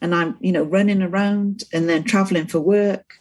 and 0.00 0.14
I'm, 0.14 0.38
you 0.40 0.52
know, 0.52 0.62
running 0.62 1.02
around 1.02 1.64
and 1.72 1.86
then 1.86 2.02
traveling 2.02 2.46
for 2.46 2.60
work, 2.60 3.18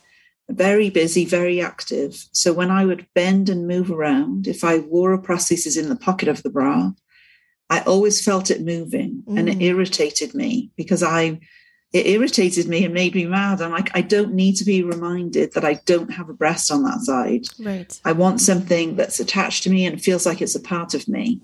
very 0.51 0.89
busy, 0.89 1.25
very 1.25 1.61
active. 1.61 2.25
So 2.31 2.53
when 2.53 2.71
I 2.71 2.85
would 2.85 3.07
bend 3.15 3.49
and 3.49 3.67
move 3.67 3.91
around, 3.91 4.47
if 4.47 4.63
I 4.63 4.79
wore 4.79 5.13
a 5.13 5.21
prosthesis 5.21 5.77
in 5.77 5.89
the 5.89 5.95
pocket 5.95 6.27
of 6.27 6.43
the 6.43 6.49
bra, 6.49 6.91
I 7.69 7.81
always 7.81 8.23
felt 8.23 8.51
it 8.51 8.61
moving, 8.61 9.23
and 9.27 9.47
it 9.47 9.59
Mm. 9.59 9.61
irritated 9.63 10.33
me 10.35 10.71
because 10.75 11.03
I 11.03 11.39
it 11.93 12.07
irritated 12.07 12.69
me 12.69 12.85
and 12.85 12.93
made 12.93 13.13
me 13.13 13.25
mad. 13.25 13.61
I'm 13.61 13.71
like, 13.71 13.91
I 13.93 13.99
don't 13.99 14.33
need 14.33 14.55
to 14.55 14.63
be 14.63 14.81
reminded 14.81 15.51
that 15.53 15.65
I 15.65 15.73
don't 15.85 16.13
have 16.13 16.29
a 16.29 16.33
breast 16.33 16.71
on 16.71 16.83
that 16.83 17.01
side. 17.01 17.43
right. 17.59 17.99
I 18.05 18.13
want 18.13 18.39
something 18.39 18.95
that's 18.95 19.19
attached 19.19 19.63
to 19.63 19.69
me 19.69 19.85
and 19.85 20.01
feels 20.01 20.25
like 20.25 20.41
it's 20.41 20.55
a 20.55 20.61
part 20.61 20.93
of 20.93 21.09
me. 21.09 21.41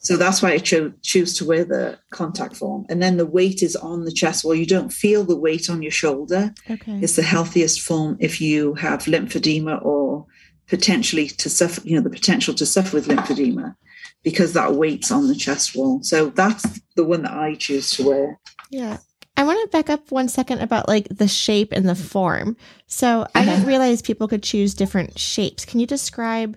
So 0.00 0.16
that's 0.16 0.40
why 0.42 0.52
I 0.52 0.58
cho- 0.58 0.92
choose 1.02 1.34
to 1.38 1.44
wear 1.44 1.64
the 1.64 1.98
contact 2.10 2.56
form. 2.56 2.86
And 2.88 3.02
then 3.02 3.16
the 3.16 3.26
weight 3.26 3.62
is 3.62 3.74
on 3.76 4.04
the 4.04 4.12
chest 4.12 4.44
wall. 4.44 4.54
You 4.54 4.66
don't 4.66 4.92
feel 4.92 5.24
the 5.24 5.36
weight 5.36 5.68
on 5.68 5.82
your 5.82 5.90
shoulder. 5.90 6.54
Okay. 6.70 7.00
It's 7.02 7.16
the 7.16 7.22
healthiest 7.22 7.80
form 7.80 8.16
if 8.20 8.40
you 8.40 8.74
have 8.74 9.04
lymphedema 9.04 9.84
or 9.84 10.26
potentially 10.68 11.28
to 11.28 11.50
suffer, 11.50 11.80
you 11.84 11.96
know, 11.96 12.02
the 12.02 12.10
potential 12.10 12.54
to 12.54 12.66
suffer 12.66 12.96
with 12.96 13.08
lymphedema 13.08 13.74
because 14.22 14.52
that 14.52 14.74
weight's 14.74 15.10
on 15.10 15.26
the 15.28 15.34
chest 15.34 15.74
wall. 15.74 16.00
So 16.02 16.30
that's 16.30 16.80
the 16.96 17.04
one 17.04 17.22
that 17.22 17.32
I 17.32 17.54
choose 17.54 17.90
to 17.92 18.06
wear. 18.08 18.40
Yeah. 18.70 18.98
I 19.36 19.44
want 19.44 19.60
to 19.62 19.76
back 19.76 19.88
up 19.88 20.10
one 20.10 20.28
second 20.28 20.60
about 20.60 20.88
like 20.88 21.06
the 21.10 21.28
shape 21.28 21.72
and 21.72 21.88
the 21.88 21.94
form. 21.94 22.56
So 22.86 23.26
I 23.34 23.40
didn't 23.44 23.60
Uh-huh. 23.60 23.68
realize 23.68 24.02
people 24.02 24.26
could 24.28 24.42
choose 24.42 24.74
different 24.74 25.18
shapes. 25.18 25.64
Can 25.64 25.78
you 25.80 25.86
describe 25.86 26.56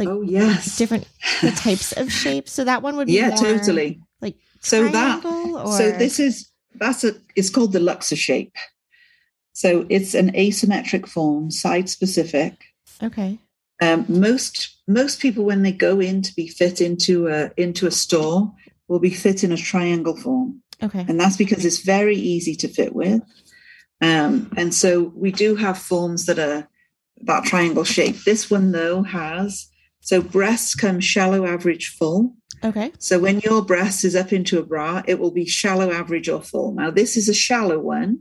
like 0.00 0.08
oh, 0.08 0.22
yes. 0.22 0.76
different 0.76 1.06
the 1.42 1.50
types 1.56 1.92
of 1.92 2.10
shapes? 2.10 2.52
So 2.52 2.64
that 2.64 2.82
one 2.82 2.96
would 2.96 3.06
be 3.06 3.14
yeah 3.14 3.30
totally 3.36 4.00
like 4.20 4.36
so 4.60 4.88
that 4.88 5.24
or 5.24 5.72
so 5.76 5.92
this 5.92 6.18
is 6.18 6.50
that's 6.74 7.04
a 7.04 7.14
it's 7.36 7.50
called 7.50 7.72
the 7.72 7.80
luxor 7.80 8.16
shape 8.16 8.54
so 9.52 9.86
it's 9.88 10.14
an 10.14 10.32
asymmetric 10.32 11.08
form 11.08 11.50
side 11.50 11.88
specific 11.88 12.64
okay. 13.02 13.38
um, 13.82 14.04
most 14.08 14.76
most 14.86 15.20
people 15.20 15.44
when 15.44 15.62
they 15.62 15.72
go 15.72 16.00
in 16.00 16.22
to 16.22 16.34
be 16.34 16.48
fit 16.48 16.80
into 16.80 17.28
a 17.28 17.50
into 17.56 17.86
a 17.86 17.90
store 17.90 18.52
will 18.88 19.00
be 19.00 19.10
fit 19.10 19.44
in 19.44 19.52
a 19.52 19.56
triangle 19.56 20.16
form 20.16 20.62
Okay. 20.82 21.04
and 21.06 21.20
that's 21.20 21.36
because 21.36 21.66
it's 21.66 21.80
very 21.80 22.16
easy 22.16 22.54
to 22.56 22.68
fit 22.68 22.94
with 22.94 23.20
um, 24.02 24.50
and 24.56 24.72
so 24.72 25.12
we 25.14 25.30
do 25.30 25.54
have 25.56 25.76
forms 25.76 26.24
that 26.24 26.38
are 26.38 26.66
that 27.22 27.44
triangle 27.44 27.84
shape 27.84 28.16
this 28.24 28.50
one 28.50 28.72
though 28.72 29.02
has 29.02 29.69
so 30.00 30.20
breasts 30.20 30.74
come 30.74 31.00
shallow 31.00 31.46
average 31.46 31.88
full 31.96 32.34
Okay. 32.62 32.92
so 32.98 33.18
when 33.18 33.40
your 33.40 33.64
breast 33.64 34.04
is 34.04 34.14
up 34.14 34.32
into 34.32 34.58
a 34.58 34.62
bra, 34.62 35.02
it 35.06 35.18
will 35.18 35.30
be 35.30 35.46
shallow, 35.46 35.90
average, 35.90 36.28
or 36.28 36.42
full. 36.42 36.72
Now, 36.72 36.90
this 36.90 37.16
is 37.16 37.28
a 37.28 37.34
shallow 37.34 37.78
one 37.78 38.20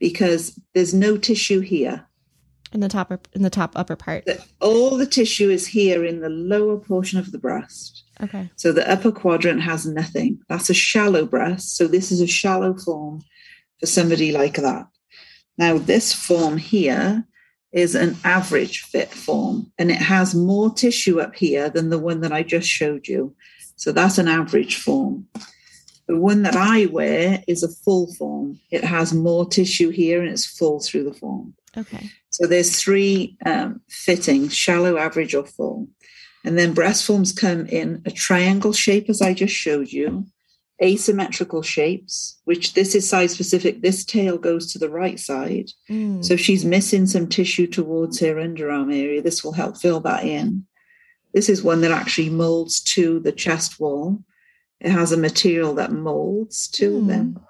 because 0.00 0.58
there's 0.74 0.92
no 0.92 1.16
tissue 1.16 1.60
here. 1.60 2.06
In 2.72 2.80
the 2.80 2.88
top 2.88 3.12
in 3.32 3.42
the 3.42 3.50
top 3.50 3.72
upper 3.76 3.94
part. 3.94 4.24
All 4.60 4.96
the 4.96 5.06
tissue 5.06 5.50
is 5.50 5.68
here 5.68 6.04
in 6.04 6.20
the 6.20 6.28
lower 6.28 6.78
portion 6.78 7.18
of 7.18 7.30
the 7.30 7.38
breast. 7.38 8.02
Okay. 8.20 8.50
So 8.56 8.72
the 8.72 8.90
upper 8.90 9.12
quadrant 9.12 9.62
has 9.62 9.86
nothing. 9.86 10.40
That's 10.48 10.68
a 10.68 10.74
shallow 10.74 11.24
breast. 11.24 11.76
So 11.76 11.86
this 11.86 12.10
is 12.10 12.20
a 12.20 12.26
shallow 12.26 12.76
form 12.76 13.22
for 13.78 13.86
somebody 13.86 14.32
like 14.32 14.56
that. 14.56 14.88
Now, 15.58 15.78
this 15.78 16.12
form 16.12 16.56
here 16.56 17.24
is 17.76 17.94
an 17.94 18.16
average 18.24 18.80
fit 18.80 19.10
form, 19.10 19.70
and 19.78 19.90
it 19.90 19.98
has 19.98 20.34
more 20.34 20.72
tissue 20.72 21.20
up 21.20 21.36
here 21.36 21.68
than 21.68 21.90
the 21.90 21.98
one 21.98 22.22
that 22.22 22.32
I 22.32 22.42
just 22.42 22.66
showed 22.66 23.06
you. 23.06 23.36
So 23.76 23.92
that's 23.92 24.16
an 24.16 24.28
average 24.28 24.76
form. 24.76 25.28
The 26.08 26.16
one 26.16 26.42
that 26.42 26.56
I 26.56 26.86
wear 26.86 27.44
is 27.46 27.62
a 27.62 27.68
full 27.68 28.12
form. 28.14 28.58
It 28.70 28.82
has 28.82 29.12
more 29.12 29.46
tissue 29.46 29.90
here 29.90 30.22
and 30.22 30.30
it's 30.30 30.46
full 30.46 30.80
through 30.80 31.04
the 31.04 31.12
form. 31.12 31.52
Okay. 31.76 32.08
So 32.30 32.46
there's 32.46 32.80
three 32.80 33.36
um, 33.44 33.82
fittings: 33.90 34.54
shallow, 34.54 34.96
average, 34.96 35.34
or 35.34 35.44
full. 35.44 35.88
And 36.44 36.56
then 36.56 36.72
breast 36.72 37.04
forms 37.04 37.30
come 37.32 37.66
in 37.66 38.02
a 38.06 38.10
triangle 38.10 38.72
shape, 38.72 39.10
as 39.10 39.20
I 39.20 39.34
just 39.34 39.54
showed 39.54 39.92
you, 39.92 40.26
asymmetrical 40.82 41.62
shapes, 41.62 42.38
which 42.44 42.74
this 42.74 42.94
is 42.94 43.08
size 43.08 43.32
specific. 43.32 43.80
This 43.82 44.04
tail 44.04 44.36
goes 44.38 44.72
to 44.72 44.78
the 44.78 44.90
right 44.90 45.18
side. 45.18 45.70
Mm. 45.90 46.24
So 46.24 46.34
if 46.34 46.40
she's 46.40 46.64
missing 46.64 47.06
some 47.06 47.26
tissue 47.28 47.66
towards 47.66 48.20
her 48.20 48.34
underarm 48.36 48.94
area, 48.94 49.22
this 49.22 49.42
will 49.42 49.52
help 49.52 49.78
fill 49.78 50.00
that 50.00 50.24
in. 50.24 50.66
This 51.32 51.48
is 51.48 51.62
one 51.62 51.80
that 51.82 51.90
actually 51.92 52.30
molds 52.30 52.80
to 52.94 53.20
the 53.20 53.32
chest 53.32 53.80
wall. 53.80 54.22
It 54.80 54.90
has 54.90 55.12
a 55.12 55.16
material 55.16 55.74
that 55.74 55.92
molds 55.92 56.68
to 56.72 57.00
Hmm. 57.00 57.06
them. 57.06 57.40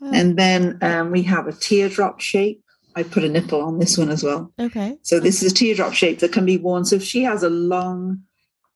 Oh, 0.00 0.10
And 0.12 0.36
then 0.38 0.78
um, 0.82 1.10
we 1.10 1.22
have 1.22 1.46
a 1.46 1.52
teardrop 1.52 2.20
shape. 2.20 2.62
I 2.96 3.02
put 3.02 3.24
a 3.24 3.28
nipple 3.28 3.62
on 3.62 3.78
this 3.78 3.96
one 3.96 4.10
as 4.10 4.22
well. 4.22 4.52
okay. 4.58 4.98
So 5.02 5.20
this 5.20 5.42
is 5.42 5.52
a 5.52 5.54
teardrop 5.54 5.92
shape 5.94 6.18
that 6.20 6.32
can 6.32 6.44
be 6.44 6.56
worn. 6.58 6.84
So 6.84 6.96
if 6.96 7.02
she 7.04 7.22
has 7.22 7.42
a 7.42 7.48
long, 7.50 8.22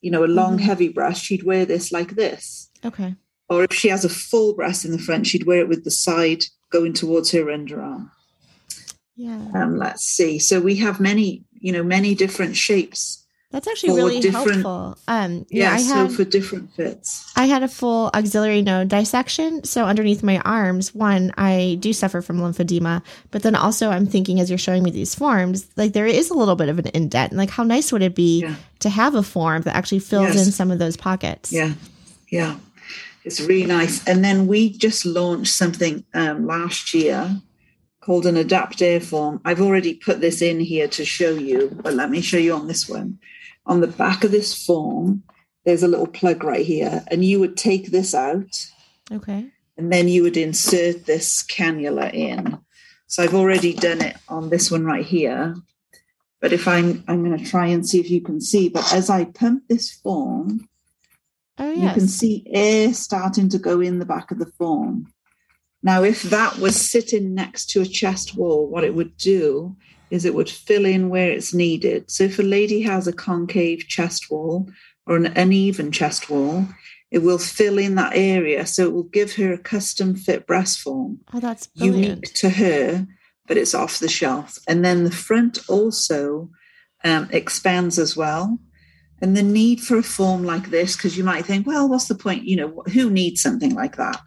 you 0.00 0.10
know, 0.10 0.24
a 0.24 0.26
long, 0.26 0.56
Mhm. 0.56 0.60
heavy 0.62 0.88
breast, 0.88 1.22
she'd 1.24 1.42
wear 1.42 1.66
this 1.66 1.90
like 1.92 2.14
this. 2.14 2.70
Okay. 2.84 3.14
Or 3.48 3.64
if 3.64 3.72
she 3.72 3.88
has 3.88 4.04
a 4.04 4.08
full 4.08 4.54
breast 4.54 4.84
in 4.84 4.92
the 4.92 4.98
front, 4.98 5.26
she'd 5.26 5.46
wear 5.46 5.60
it 5.60 5.68
with 5.68 5.84
the 5.84 5.90
side 5.90 6.44
going 6.70 6.92
towards 6.92 7.30
her 7.30 7.44
underarm. 7.44 8.10
Yeah. 9.16 9.48
Um, 9.54 9.78
let's 9.78 10.04
see. 10.04 10.38
So 10.38 10.60
we 10.60 10.76
have 10.76 11.00
many, 11.00 11.44
you 11.52 11.72
know, 11.72 11.82
many 11.82 12.14
different 12.14 12.56
shapes. 12.56 13.22
That's 13.52 13.68
actually 13.68 13.94
really 13.94 14.28
helpful. 14.28 14.98
Um, 15.08 15.46
yeah, 15.48 15.72
I 15.72 15.80
had, 15.80 16.10
so 16.10 16.16
for 16.16 16.24
different 16.24 16.74
fits. 16.74 17.32
I 17.36 17.46
had 17.46 17.62
a 17.62 17.68
full 17.68 18.10
axillary 18.12 18.60
node 18.60 18.88
dissection. 18.88 19.64
So 19.64 19.84
underneath 19.84 20.22
my 20.22 20.40
arms, 20.40 20.94
one, 20.94 21.32
I 21.38 21.78
do 21.80 21.92
suffer 21.92 22.20
from 22.20 22.40
lymphedema, 22.40 23.02
but 23.30 23.42
then 23.42 23.54
also 23.54 23.88
I'm 23.88 24.06
thinking 24.06 24.40
as 24.40 24.50
you're 24.50 24.58
showing 24.58 24.82
me 24.82 24.90
these 24.90 25.14
forms, 25.14 25.68
like 25.76 25.92
there 25.92 26.06
is 26.06 26.28
a 26.28 26.34
little 26.34 26.56
bit 26.56 26.68
of 26.68 26.80
an 26.80 26.90
indent. 26.92 27.30
And 27.30 27.38
like 27.38 27.50
how 27.50 27.62
nice 27.62 27.92
would 27.92 28.02
it 28.02 28.16
be 28.16 28.40
yeah. 28.40 28.56
to 28.80 28.90
have 28.90 29.14
a 29.14 29.22
form 29.22 29.62
that 29.62 29.76
actually 29.76 30.00
fills 30.00 30.34
yes. 30.34 30.46
in 30.46 30.52
some 30.52 30.70
of 30.70 30.78
those 30.78 30.96
pockets? 30.96 31.52
Yeah. 31.52 31.72
Yeah. 32.28 32.58
It's 33.26 33.40
really 33.40 33.66
nice. 33.66 34.06
And 34.06 34.24
then 34.24 34.46
we 34.46 34.70
just 34.70 35.04
launched 35.04 35.52
something 35.52 36.04
um, 36.14 36.46
last 36.46 36.94
year 36.94 37.42
called 38.00 38.24
an 38.24 38.36
Adapt-Air 38.36 39.00
form. 39.00 39.40
I've 39.44 39.60
already 39.60 39.94
put 39.94 40.20
this 40.20 40.40
in 40.40 40.60
here 40.60 40.86
to 40.86 41.04
show 41.04 41.30
you, 41.30 41.76
but 41.82 41.94
let 41.94 42.08
me 42.08 42.20
show 42.20 42.36
you 42.36 42.54
on 42.54 42.68
this 42.68 42.88
one. 42.88 43.18
On 43.66 43.80
the 43.80 43.88
back 43.88 44.22
of 44.22 44.30
this 44.30 44.64
form, 44.64 45.24
there's 45.64 45.82
a 45.82 45.88
little 45.88 46.06
plug 46.06 46.44
right 46.44 46.64
here, 46.64 47.02
and 47.08 47.24
you 47.24 47.40
would 47.40 47.56
take 47.56 47.90
this 47.90 48.14
out. 48.14 48.64
Okay. 49.10 49.50
And 49.76 49.92
then 49.92 50.06
you 50.06 50.22
would 50.22 50.36
insert 50.36 51.06
this 51.06 51.42
cannula 51.42 52.14
in. 52.14 52.60
So 53.08 53.24
I've 53.24 53.34
already 53.34 53.74
done 53.74 54.02
it 54.02 54.16
on 54.28 54.50
this 54.50 54.70
one 54.70 54.84
right 54.84 55.04
here. 55.04 55.56
But 56.40 56.52
if 56.52 56.68
I'm 56.68 57.02
I'm 57.08 57.24
going 57.24 57.36
to 57.36 57.44
try 57.44 57.66
and 57.66 57.84
see 57.84 57.98
if 57.98 58.08
you 58.08 58.20
can 58.20 58.40
see, 58.40 58.68
but 58.68 58.92
as 58.92 59.10
I 59.10 59.24
pump 59.24 59.64
this 59.68 59.90
form, 59.90 60.68
oh, 61.58 61.70
yes. 61.70 61.82
you 61.82 62.00
can 62.00 62.08
see 62.08 62.46
air 62.50 62.94
starting 62.94 63.48
to 63.50 63.58
go 63.58 63.80
in 63.80 63.98
the 63.98 64.06
back 64.06 64.30
of 64.30 64.38
the 64.38 64.52
form. 64.58 65.06
Now, 65.82 66.02
if 66.02 66.22
that 66.24 66.58
was 66.58 66.74
sitting 66.74 67.34
next 67.34 67.70
to 67.70 67.80
a 67.80 67.86
chest 67.86 68.36
wall, 68.36 68.66
what 68.68 68.84
it 68.84 68.94
would 68.94 69.16
do 69.16 69.76
is 70.10 70.24
it 70.24 70.34
would 70.34 70.50
fill 70.50 70.84
in 70.84 71.08
where 71.08 71.30
it's 71.30 71.54
needed. 71.54 72.10
So 72.10 72.24
if 72.24 72.38
a 72.38 72.42
lady 72.42 72.82
has 72.82 73.06
a 73.06 73.12
concave 73.12 73.86
chest 73.86 74.30
wall 74.30 74.68
or 75.06 75.16
an 75.16 75.26
uneven 75.26 75.92
chest 75.92 76.30
wall, 76.30 76.66
it 77.10 77.18
will 77.18 77.38
fill 77.38 77.78
in 77.78 77.94
that 77.96 78.12
area. 78.14 78.66
So 78.66 78.84
it 78.84 78.92
will 78.92 79.04
give 79.04 79.34
her 79.36 79.52
a 79.52 79.58
custom 79.58 80.14
fit 80.16 80.46
breast 80.46 80.80
form. 80.80 81.20
Oh, 81.32 81.40
that's 81.40 81.68
brilliant. 81.68 82.04
unique 82.04 82.34
to 82.34 82.50
her, 82.50 83.06
but 83.46 83.56
it's 83.56 83.74
off 83.74 83.98
the 83.98 84.08
shelf. 84.08 84.58
And 84.66 84.84
then 84.84 85.04
the 85.04 85.10
front 85.10 85.58
also 85.68 86.50
um, 87.04 87.28
expands 87.30 87.98
as 87.98 88.16
well. 88.16 88.58
And 89.20 89.36
the 89.36 89.42
need 89.42 89.80
for 89.80 89.96
a 89.96 90.02
form 90.02 90.44
like 90.44 90.70
this, 90.70 90.96
because 90.96 91.16
you 91.16 91.24
might 91.24 91.46
think, 91.46 91.66
well, 91.66 91.88
what's 91.88 92.08
the 92.08 92.14
point? 92.14 92.44
You 92.44 92.56
know, 92.56 92.82
who 92.92 93.10
needs 93.10 93.40
something 93.40 93.74
like 93.74 93.96
that? 93.96 94.20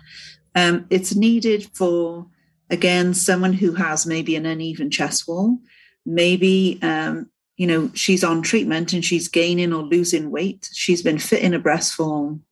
Um, 0.56 0.88
it's 0.90 1.16
needed 1.16 1.70
for, 1.74 2.26
again, 2.70 3.14
someone 3.14 3.54
who 3.54 3.74
has 3.74 4.06
maybe 4.06 4.36
an 4.36 4.46
uneven 4.46 4.90
chest 4.90 5.28
wall. 5.28 5.60
Maybe, 6.06 6.80
um, 6.82 7.30
you 7.56 7.68
know, 7.68 7.92
she's 7.94 8.24
on 8.24 8.42
treatment 8.42 8.94
and 8.94 9.06
she's 9.06 9.28
gaining 9.28 9.74
or 9.74 9.84
losing 9.84 10.32
weight. 10.32 10.70
She's 10.74 11.04
been 11.04 11.20
fit 11.20 11.44
in 11.44 11.54
a 11.54 11.60
breast 11.60 11.94
form. 11.94 12.44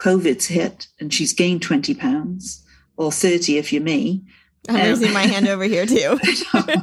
COVID's 0.00 0.46
hit 0.46 0.88
and 0.98 1.12
she's 1.12 1.34
gained 1.34 1.62
20 1.62 1.94
pounds 1.94 2.64
or 2.96 3.12
30 3.12 3.58
if 3.58 3.72
you're 3.72 3.82
me. 3.82 4.24
I'm 4.68 4.76
um, 4.76 4.82
raising 4.82 5.12
my 5.12 5.26
hand 5.26 5.46
over 5.46 5.64
here 5.64 5.86
too. 5.86 6.18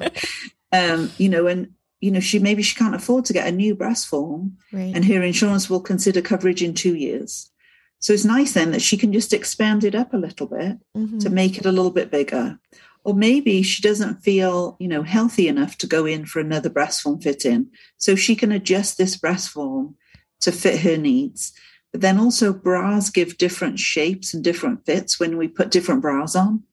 um, 0.72 1.12
you 1.18 1.30
know, 1.30 1.48
and 1.48 1.74
you 2.00 2.12
know, 2.12 2.20
she 2.20 2.40
maybe 2.40 2.62
she 2.62 2.76
can't 2.76 2.96
afford 2.96 3.26
to 3.26 3.34
get 3.34 3.48
a 3.48 3.52
new 3.52 3.76
breast 3.76 4.08
form, 4.08 4.58
right. 4.72 4.94
and 4.96 5.06
her 5.06 5.22
insurance 5.24 5.70
will 5.70 5.82
consider 5.82 6.22
coverage 6.22 6.62
in 6.62 6.74
two 6.74 6.96
years. 6.96 7.52
So 8.00 8.14
it's 8.14 8.26
nice 8.26 8.54
then 8.54 8.72
that 8.72 8.82
she 8.82 8.98
can 8.98 9.12
just 9.12 9.34
expand 9.34 9.84
it 9.84 9.96
up 9.96 10.14
a 10.14 10.18
little 10.18 10.48
bit 10.48 10.78
mm-hmm. 10.96 11.18
to 11.20 11.30
make 11.30 11.58
it 11.58 11.66
a 11.66 11.72
little 11.72 11.92
bit 11.92 12.12
bigger. 12.12 12.60
Or 13.04 13.14
maybe 13.14 13.64
she 13.64 13.82
doesn't 13.82 14.22
feel, 14.22 14.76
you 14.80 14.88
know, 14.88 15.02
healthy 15.02 15.48
enough 15.48 15.78
to 15.78 15.88
go 15.88 16.06
in 16.06 16.26
for 16.26 16.40
another 16.40 16.70
breast 16.70 17.02
form 17.02 17.20
fit 17.20 17.46
in. 17.46 17.72
So 17.98 18.16
she 18.16 18.36
can 18.36 18.52
adjust 18.52 18.98
this 18.98 19.16
breast 19.16 19.50
form 19.50 19.96
to 20.42 20.52
fit 20.52 20.82
her 20.82 20.98
needs. 20.98 21.54
But 21.92 22.02
then 22.02 22.20
also 22.20 22.54
bras 22.54 23.10
give 23.10 23.38
different 23.38 23.80
shapes 23.80 24.34
and 24.34 24.44
different 24.44 24.86
fits 24.86 25.20
when 25.20 25.38
we 25.38 25.48
put 25.48 25.72
different 25.72 26.02
bras 26.02 26.36
on. 26.36 26.64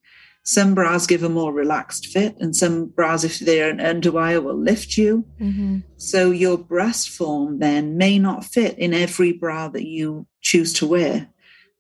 Some 0.46 0.74
bras 0.74 1.07
give 1.07 1.22
a 1.22 1.28
more 1.30 1.54
relaxed 1.54 2.09
fit, 2.09 2.37
and 2.38 2.54
some 2.54 2.87
bras, 2.87 3.24
if 3.24 3.38
they're 3.38 3.70
an 3.70 3.78
underwire, 3.78 4.42
will 4.42 4.59
lift 4.59 4.98
you. 4.98 5.24
Mm-hmm. 5.40 5.78
So 5.96 6.30
your 6.30 6.59
breast 6.59 7.09
form 7.09 7.61
then 7.61 7.96
may 7.96 8.18
not 8.18 8.44
fit 8.44 8.78
in 8.78 8.92
every 8.92 9.33
bra 9.33 9.68
that 9.68 9.87
you 9.87 10.26
choose 10.42 10.74
to 10.74 10.87
wear. 10.87 11.28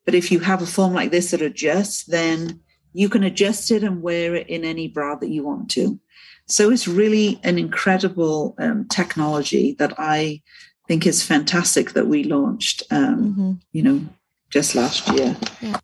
But 0.06 0.14
if 0.14 0.32
you 0.32 0.40
have 0.40 0.62
a 0.62 0.66
form 0.66 0.94
like 0.94 1.10
this 1.10 1.30
that 1.30 1.42
adjusts, 1.42 2.04
then 2.04 2.60
you 2.94 3.10
can 3.10 3.22
adjust 3.22 3.70
it 3.70 3.82
and 3.82 4.00
wear 4.00 4.34
it 4.34 4.48
in 4.48 4.64
any 4.64 4.88
bra 4.88 5.16
that 5.16 5.28
you 5.28 5.44
want 5.44 5.70
to. 5.72 6.00
So 6.46 6.70
it's 6.70 6.88
really 6.88 7.40
an 7.42 7.58
incredible 7.58 8.54
um, 8.58 8.86
technology 8.88 9.74
that 9.78 9.94
I 9.98 10.42
think 10.88 11.06
is 11.06 11.22
fantastic 11.22 11.92
that 11.92 12.06
we 12.06 12.24
launched, 12.24 12.82
um, 12.90 13.18
mm-hmm. 13.18 13.52
you 13.72 13.82
know, 13.82 14.06
just 14.50 14.74
last 14.74 15.08
year. 15.08 15.36
Yeah. 15.60 15.78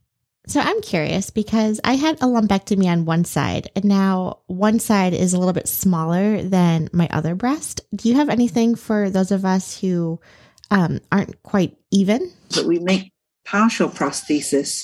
So 0.51 0.59
I'm 0.59 0.81
curious 0.81 1.31
because 1.31 1.81
I 1.85 1.95
had 1.95 2.17
a 2.17 2.27
lumpectomy 2.27 2.87
on 2.87 3.05
one 3.05 3.25
side, 3.25 3.71
and 3.77 3.85
now 3.85 4.41
one 4.49 4.81
side 4.81 5.15
is 5.15 5.33
a 5.33 5.39
little 5.39 5.53
bit 5.53 5.69
smaller 5.69 6.43
than 6.43 6.89
my 6.93 7.07
other 7.13 7.37
breast. 7.37 7.83
Do 7.95 8.09
you 8.09 8.17
have 8.17 8.29
anything 8.29 8.75
for 8.75 9.11
those 9.11 9.31
of 9.31 9.45
us 9.45 9.79
who 9.79 10.21
um, 10.73 10.99
aren't 11.13 11.41
quite 11.45 11.77
even? 11.93 12.33
But 12.53 12.65
we 12.65 12.81
make 12.81 13.13
partial 13.45 13.89
prosthesis, 13.91 14.83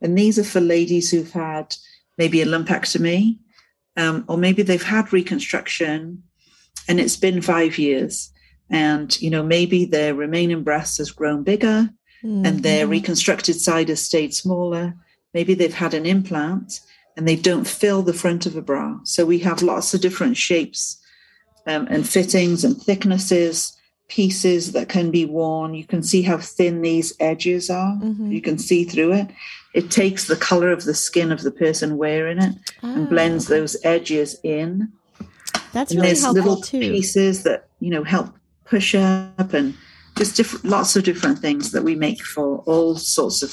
and 0.00 0.16
these 0.16 0.38
are 0.38 0.44
for 0.44 0.62
ladies 0.62 1.10
who've 1.10 1.30
had 1.30 1.76
maybe 2.16 2.40
a 2.40 2.46
lumpectomy, 2.46 3.38
um, 3.98 4.24
or 4.28 4.38
maybe 4.38 4.62
they've 4.62 4.82
had 4.82 5.12
reconstruction, 5.12 6.22
and 6.88 6.98
it's 6.98 7.18
been 7.18 7.42
five 7.42 7.76
years, 7.76 8.32
and 8.70 9.20
you 9.20 9.28
know 9.28 9.42
maybe 9.42 9.84
their 9.84 10.14
remaining 10.14 10.62
breast 10.62 10.96
has 10.96 11.10
grown 11.10 11.42
bigger 11.42 11.90
mm-hmm. 12.24 12.44
and 12.44 12.62
their 12.62 12.86
reconstructed 12.86 13.60
side 13.60 13.88
has 13.88 14.04
stayed 14.04 14.34
smaller. 14.34 14.94
Maybe 15.34 15.54
they've 15.54 15.74
had 15.74 15.94
an 15.94 16.06
implant 16.06 16.80
and 17.16 17.28
they 17.28 17.36
don't 17.36 17.66
fill 17.66 18.02
the 18.02 18.14
front 18.14 18.46
of 18.46 18.56
a 18.56 18.62
bra. 18.62 18.98
So 19.04 19.24
we 19.24 19.38
have 19.40 19.62
lots 19.62 19.94
of 19.94 20.00
different 20.00 20.36
shapes 20.36 20.98
um, 21.66 21.86
and 21.90 22.08
fittings 22.08 22.64
and 22.64 22.80
thicknesses, 22.80 23.76
pieces 24.08 24.72
that 24.72 24.88
can 24.88 25.10
be 25.10 25.24
worn. 25.24 25.74
You 25.74 25.84
can 25.84 26.02
see 26.02 26.22
how 26.22 26.38
thin 26.38 26.82
these 26.82 27.12
edges 27.20 27.70
are. 27.70 27.94
Mm-hmm. 27.96 28.32
You 28.32 28.40
can 28.40 28.58
see 28.58 28.84
through 28.84 29.12
it. 29.12 29.28
It 29.74 29.90
takes 29.90 30.26
the 30.26 30.36
color 30.36 30.70
of 30.70 30.84
the 30.84 30.94
skin 30.94 31.32
of 31.32 31.42
the 31.42 31.50
person 31.50 31.96
wearing 31.96 32.38
it 32.38 32.54
oh. 32.82 32.94
and 32.94 33.08
blends 33.08 33.46
ah. 33.46 33.54
those 33.54 33.76
edges 33.84 34.38
in. 34.42 34.92
That's 35.72 35.92
and 35.92 36.00
really 36.00 36.08
there's 36.08 36.22
helpful 36.22 36.42
little 36.42 36.62
too. 36.62 36.80
pieces 36.80 37.44
that 37.44 37.68
you 37.80 37.90
know 37.90 38.04
help 38.04 38.34
push 38.64 38.94
up 38.94 39.54
and 39.54 39.74
just 40.22 40.36
different, 40.36 40.64
lots 40.64 40.94
of 40.94 41.02
different 41.02 41.40
things 41.40 41.72
that 41.72 41.82
we 41.82 41.96
make 41.96 42.22
for 42.22 42.58
all 42.58 42.96
sorts 42.96 43.42
of 43.42 43.52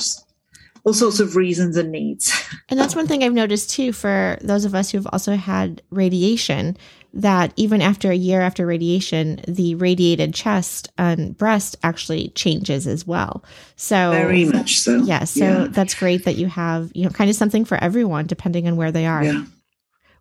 all 0.86 0.94
sorts 0.94 1.20
of 1.20 1.36
reasons 1.36 1.76
and 1.76 1.92
needs. 1.92 2.32
And 2.70 2.80
that's 2.80 2.96
one 2.96 3.08
thing 3.08 3.24
I've 3.24 3.34
noticed 3.34 3.72
too 3.72 3.92
for 3.92 4.38
those 4.42 4.64
of 4.64 4.76
us 4.76 4.92
who've 4.92 5.08
also 5.12 5.36
had 5.36 5.82
radiation 5.90 6.78
that 7.16 7.52
even 7.56 7.82
after 7.82 8.12
a 8.12 8.16
year 8.16 8.42
after 8.42 8.68
radiation, 8.68 9.42
the 9.48 9.74
radiated 9.74 10.36
chest 10.36 10.92
and 10.96 11.36
breast 11.36 11.76
actually 11.82 12.30
changes 12.30 12.86
as 12.86 13.08
well. 13.08 13.44
So 13.76 14.12
very 14.12 14.46
much 14.46 14.78
so. 14.78 14.98
Yeah. 14.98 15.24
So 15.24 15.40
yeah. 15.40 15.68
that's 15.72 15.96
great 15.96 16.26
that 16.26 16.36
you 16.36 16.46
have, 16.46 16.92
you 16.94 17.06
know, 17.06 17.10
kind 17.10 17.32
of 17.32 17.36
something 17.36 17.66
for 17.66 17.84
everyone 17.84 18.28
depending 18.28 18.68
on 18.68 18.76
where 18.76 18.92
they 18.92 19.08
are. 19.08 19.24
Yeah. 19.24 19.46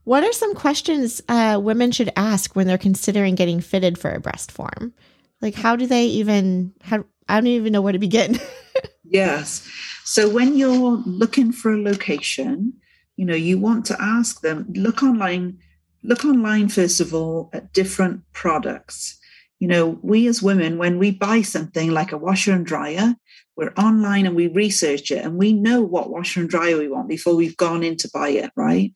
What 0.05 0.25
are 0.25 0.33
some 0.33 0.55
questions 0.55 1.21
uh, 1.29 1.61
women 1.63 1.91
should 1.91 2.11
ask 2.17 2.57
when 2.57 2.67
they're 2.67 2.79
considering 2.79 3.35
getting 3.35 3.61
fitted 3.61 3.99
for 3.99 4.11
a 4.11 4.21
breast 4.21 4.51
form? 4.51 4.95
Like, 5.41 5.55
how 5.55 5.77
do 5.77 5.87
they 5.87 6.07
even? 6.07 6.73
How 6.83 7.05
I 7.29 7.37
don't 7.37 7.47
even 7.47 7.73
know 7.73 7.83
where 7.83 7.93
to 7.93 7.99
begin. 7.99 8.41
yes. 9.05 9.69
So 10.05 10.29
when 10.29 10.57
you're 10.57 11.03
looking 11.05 11.53
for 11.53 11.73
a 11.73 11.83
location, 11.83 12.73
you 13.17 13.27
know, 13.27 13.35
you 13.35 13.59
want 13.59 13.85
to 13.87 13.97
ask 14.01 14.41
them. 14.41 14.67
Look 14.75 15.03
online. 15.03 15.59
Look 16.03 16.25
online 16.25 16.69
first 16.69 17.01
of 17.01 17.13
all 17.13 17.51
at 17.53 17.73
different 17.73 18.23
products. 18.33 19.19
You 19.59 19.69
know, 19.69 19.99
we 20.03 20.29
as 20.29 20.41
women, 20.41 20.79
when 20.79 20.99
we 20.99 21.11
buy 21.11 21.43
something 21.43 21.91
like 21.91 22.13
a 22.13 22.19
washer 22.19 22.53
and 22.53 22.65
dryer, 22.65 23.17
we're 23.57 23.73
online 23.77 24.25
and 24.25 24.37
we 24.37 24.47
research 24.47 25.11
it 25.11 25.25
and 25.25 25.37
we 25.37 25.53
know 25.53 25.83
what 25.83 26.11
washer 26.11 26.41
and 26.41 26.49
dryer 26.49 26.79
we 26.79 26.89
want 26.89 27.09
before 27.09 27.35
we've 27.35 27.57
gone 27.57 27.83
in 27.83 27.97
to 27.97 28.11
buy 28.15 28.29
it, 28.29 28.53
right? 28.55 28.93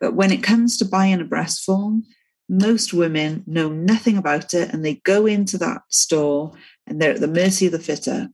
But 0.00 0.14
when 0.14 0.30
it 0.30 0.42
comes 0.42 0.76
to 0.76 0.84
buying 0.84 1.22
a 1.22 1.24
breast 1.24 1.64
form, 1.64 2.04
most 2.48 2.92
women 2.92 3.44
know 3.46 3.68
nothing 3.68 4.16
about 4.16 4.54
it 4.54 4.72
and 4.72 4.84
they 4.84 4.96
go 5.04 5.26
into 5.26 5.58
that 5.58 5.82
store 5.88 6.52
and 6.86 7.00
they're 7.00 7.12
at 7.12 7.20
the 7.20 7.28
mercy 7.28 7.66
of 7.66 7.72
the 7.72 7.78
fitter. 7.78 8.28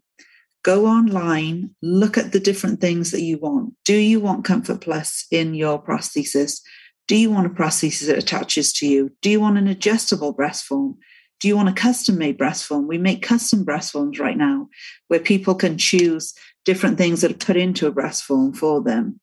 Go 0.65 0.87
online, 0.87 1.71
look 1.83 2.19
at 2.19 2.33
the 2.33 2.41
different 2.41 2.81
things 2.81 3.11
that 3.13 3.23
you 3.23 3.39
want. 3.39 3.75
Do 3.85 3.95
you 3.95 4.21
want 4.21 4.45
Comfort 4.45 4.81
Plus 4.81 5.27
in 5.31 5.55
your 5.55 5.83
prosthesis? 5.83 6.61
Do 7.07 7.17
you 7.17 7.31
want 7.31 7.47
a 7.47 7.51
prosthesis 7.51 8.07
that 8.07 8.19
attaches 8.19 8.73
to 8.75 8.87
you? 8.87 9.11
Do 9.23 9.31
you 9.31 9.41
want 9.41 9.57
an 9.57 9.69
adjustable 9.69 10.33
breast 10.33 10.65
form? 10.65 10.99
Do 11.41 11.49
you 11.49 11.57
want 11.57 11.69
a 11.69 11.73
custom 11.73 12.19
made 12.19 12.37
breast 12.37 12.65
form? 12.65 12.89
We 12.89 12.99
make 12.99 13.23
custom 13.23 13.65
breast 13.65 13.93
forms 13.93 14.19
right 14.19 14.37
now 14.37 14.69
where 15.07 15.21
people 15.21 15.55
can 15.55 15.79
choose 15.79 16.35
different 16.65 16.99
things 16.99 17.21
that 17.21 17.31
are 17.31 17.47
put 17.47 17.57
into 17.57 17.87
a 17.87 17.93
breast 17.93 18.25
form 18.25 18.53
for 18.53 18.83
them. 18.83 19.21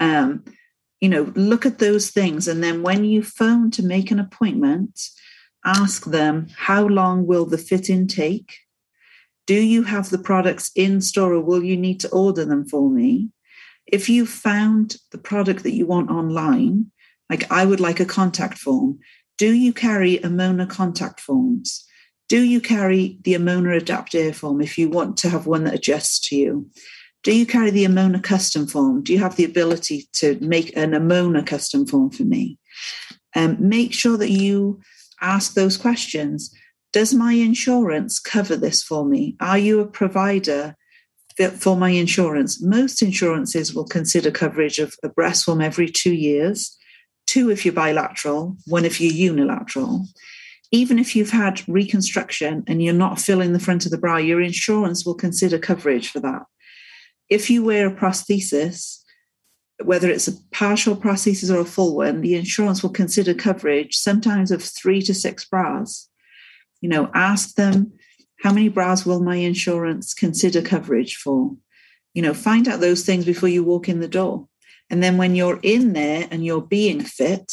Um, 0.00 0.44
you 1.00 1.08
know, 1.08 1.32
look 1.34 1.64
at 1.64 1.78
those 1.78 2.10
things. 2.10 2.46
And 2.46 2.62
then 2.62 2.82
when 2.82 3.04
you 3.04 3.22
phone 3.22 3.70
to 3.72 3.82
make 3.82 4.10
an 4.10 4.18
appointment, 4.18 5.00
ask 5.64 6.04
them, 6.04 6.48
how 6.56 6.86
long 6.86 7.26
will 7.26 7.46
the 7.46 7.58
fit 7.58 7.88
in 7.88 8.06
take? 8.06 8.54
Do 9.46 9.54
you 9.54 9.82
have 9.84 10.10
the 10.10 10.18
products 10.18 10.70
in 10.76 11.00
store 11.00 11.32
or 11.34 11.40
will 11.40 11.64
you 11.64 11.76
need 11.76 12.00
to 12.00 12.10
order 12.10 12.44
them 12.44 12.68
for 12.68 12.90
me? 12.90 13.30
If 13.86 14.08
you 14.08 14.26
found 14.26 14.96
the 15.10 15.18
product 15.18 15.62
that 15.64 15.74
you 15.74 15.86
want 15.86 16.10
online, 16.10 16.92
like 17.28 17.50
I 17.50 17.64
would 17.64 17.80
like 17.80 17.98
a 17.98 18.04
contact 18.04 18.58
form, 18.58 19.00
do 19.38 19.52
you 19.52 19.72
carry 19.72 20.18
Amoena 20.18 20.68
contact 20.68 21.18
forms? 21.18 21.86
Do 22.28 22.42
you 22.42 22.60
carry 22.60 23.18
the 23.22 23.34
Amoena 23.34 24.14
Air 24.14 24.32
form 24.32 24.60
if 24.60 24.78
you 24.78 24.88
want 24.88 25.16
to 25.18 25.30
have 25.30 25.46
one 25.46 25.64
that 25.64 25.74
adjusts 25.74 26.20
to 26.28 26.36
you? 26.36 26.70
Do 27.22 27.36
you 27.36 27.44
carry 27.44 27.70
the 27.70 27.84
Amoena 27.84 28.22
custom 28.22 28.66
form? 28.66 29.02
Do 29.02 29.12
you 29.12 29.18
have 29.18 29.36
the 29.36 29.44
ability 29.44 30.08
to 30.14 30.38
make 30.40 30.74
an 30.74 30.92
Amoena 30.92 31.46
custom 31.46 31.86
form 31.86 32.10
for 32.10 32.22
me? 32.22 32.58
Um, 33.36 33.56
make 33.60 33.92
sure 33.92 34.16
that 34.16 34.30
you 34.30 34.80
ask 35.20 35.52
those 35.52 35.76
questions. 35.76 36.54
Does 36.92 37.12
my 37.12 37.34
insurance 37.34 38.18
cover 38.18 38.56
this 38.56 38.82
for 38.82 39.04
me? 39.04 39.36
Are 39.38 39.58
you 39.58 39.80
a 39.80 39.86
provider 39.86 40.74
for 41.58 41.76
my 41.76 41.90
insurance? 41.90 42.62
Most 42.62 43.02
insurances 43.02 43.74
will 43.74 43.84
consider 43.84 44.30
coverage 44.30 44.78
of 44.78 44.94
a 45.02 45.10
breast 45.10 45.44
form 45.44 45.60
every 45.60 45.88
two 45.88 46.14
years, 46.14 46.76
two 47.26 47.50
if 47.50 47.66
you're 47.66 47.74
bilateral, 47.74 48.56
one 48.66 48.86
if 48.86 48.98
you're 48.98 49.12
unilateral. 49.12 50.06
Even 50.72 50.98
if 50.98 51.14
you've 51.14 51.30
had 51.30 51.62
reconstruction 51.68 52.64
and 52.66 52.82
you're 52.82 52.94
not 52.94 53.20
filling 53.20 53.52
the 53.52 53.60
front 53.60 53.84
of 53.84 53.90
the 53.90 53.98
bra, 53.98 54.16
your 54.16 54.40
insurance 54.40 55.04
will 55.04 55.14
consider 55.14 55.58
coverage 55.58 56.10
for 56.10 56.20
that 56.20 56.42
if 57.30 57.48
you 57.48 57.64
wear 57.64 57.86
a 57.86 57.94
prosthesis, 57.94 58.98
whether 59.84 60.10
it's 60.10 60.28
a 60.28 60.36
partial 60.52 60.96
prosthesis 60.96 61.54
or 61.54 61.60
a 61.60 61.64
full 61.64 61.96
one, 61.96 62.20
the 62.20 62.34
insurance 62.34 62.82
will 62.82 62.90
consider 62.90 63.32
coverage 63.32 63.96
sometimes 63.96 64.50
of 64.50 64.62
three 64.62 65.00
to 65.02 65.14
six 65.14 65.44
bras. 65.44 66.08
You 66.80 66.88
know, 66.88 67.10
ask 67.14 67.54
them 67.54 67.92
how 68.42 68.52
many 68.52 68.68
bras 68.68 69.06
will 69.06 69.22
my 69.22 69.36
insurance 69.36 70.12
consider 70.12 70.60
coverage 70.60 71.16
for? 71.16 71.56
You 72.14 72.22
know, 72.22 72.34
find 72.34 72.66
out 72.66 72.80
those 72.80 73.04
things 73.04 73.24
before 73.24 73.48
you 73.48 73.62
walk 73.62 73.88
in 73.88 74.00
the 74.00 74.08
door. 74.08 74.48
And 74.90 75.02
then 75.02 75.16
when 75.16 75.36
you're 75.36 75.60
in 75.62 75.92
there 75.92 76.26
and 76.30 76.44
you're 76.44 76.60
being 76.60 77.00
fit, 77.00 77.52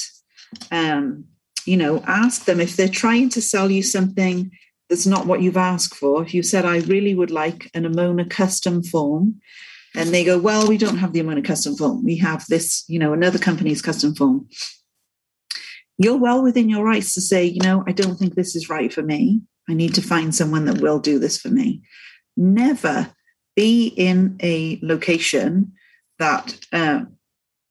um, 0.72 1.26
you 1.66 1.78
know, 1.78 2.02
ask 2.08 2.46
them 2.46 2.60
if 2.60 2.76
they're 2.76 2.88
trying 2.88 3.30
to 3.30 3.42
sell 3.42 3.70
you 3.70 3.84
something 3.84 4.52
that's 4.90 5.06
not 5.06 5.26
what 5.26 5.42
you've 5.42 5.58
asked 5.58 5.96
for. 5.96 6.24
If 6.24 6.34
you 6.34 6.44
said, 6.44 6.66
I 6.66 6.80
really 6.80 7.14
would 7.14 7.32
like 7.32 7.70
an 7.74 7.84
Amoena 7.84 8.30
custom 8.30 8.84
form, 8.84 9.42
and 9.96 10.10
they 10.10 10.24
go, 10.24 10.38
well, 10.38 10.68
we 10.68 10.78
don't 10.78 10.98
have 10.98 11.14
the 11.14 11.22
Amoena 11.22 11.44
custom 11.44 11.76
form. 11.76 12.04
We 12.04 12.18
have 12.18 12.46
this, 12.48 12.84
you 12.88 13.00
know, 13.00 13.14
another 13.14 13.40
company's 13.40 13.82
custom 13.82 14.16
form. 14.16 14.48
You're 15.98 16.18
well 16.18 16.44
within 16.44 16.70
your 16.70 16.86
rights 16.86 17.14
to 17.16 17.22
say, 17.22 17.46
you 17.46 17.62
know, 17.62 17.84
I 17.88 17.92
don't 17.92 18.16
think 18.16 18.36
this 18.36 18.56
is 18.56 18.70
right 18.70 18.94
for 18.94 19.02
me. 19.02 19.42
I 19.68 19.74
need 19.74 19.96
to 19.96 20.02
find 20.02 20.34
someone 20.34 20.66
that 20.66 20.82
will 20.82 21.00
do 21.00 21.20
this 21.20 21.38
for 21.38 21.50
me. 21.50 21.82
Never 22.38 23.12
be 23.56 23.88
in 23.88 24.38
a 24.42 24.80
location 24.84 25.74
that 26.20 26.60
uh, 26.72 27.02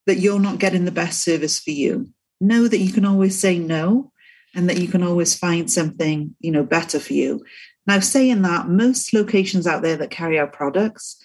that 0.07 0.19
you're 0.19 0.41
not 0.41 0.59
getting 0.59 0.85
the 0.85 0.91
best 0.91 1.23
service 1.23 1.61
for 1.61 1.71
you. 1.71 2.09
Know 2.41 2.69
that 2.69 2.79
you 2.79 2.93
can 2.93 3.05
always 3.05 3.39
say 3.39 3.59
no, 3.59 4.13
and 4.57 4.69
that 4.69 4.79
you 4.79 4.89
can 4.89 5.05
always 5.05 5.39
find 5.39 5.71
something 5.71 6.35
you 6.41 6.51
know 6.51 6.65
better 6.65 6.99
for 6.99 7.13
you. 7.13 7.45
Now, 7.87 8.01
saying 8.01 8.43
that, 8.43 8.69
most 8.69 9.13
locations 9.13 9.67
out 9.67 9.83
there 9.83 9.97
that 9.99 10.11
carry 10.11 10.41
our 10.41 10.49
products 10.49 11.23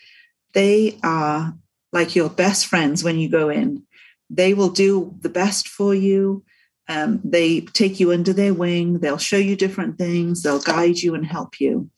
they 0.54 0.98
are 1.04 1.56
like 1.92 2.16
your 2.16 2.30
best 2.30 2.68
friends 2.68 3.04
when 3.04 3.18
you 3.18 3.30
go 3.30 3.50
in. 3.50 3.84
They 4.30 4.54
will 4.54 4.70
do 4.70 5.16
the 5.20 5.30
best 5.30 5.68
for 5.68 5.94
you. 5.94 6.44
Um, 6.88 7.22
they 7.24 7.62
take 7.62 8.00
you 8.00 8.12
under 8.12 8.34
their 8.34 8.54
wing. 8.54 9.00
They'll 9.00 9.18
show 9.18 9.38
you 9.38 9.56
different 9.56 9.98
things. 9.98 10.42
They'll 10.42 10.62
guide 10.62 11.00
you 11.00 11.16
and 11.16 11.26
help 11.26 11.60
you. 11.60 11.90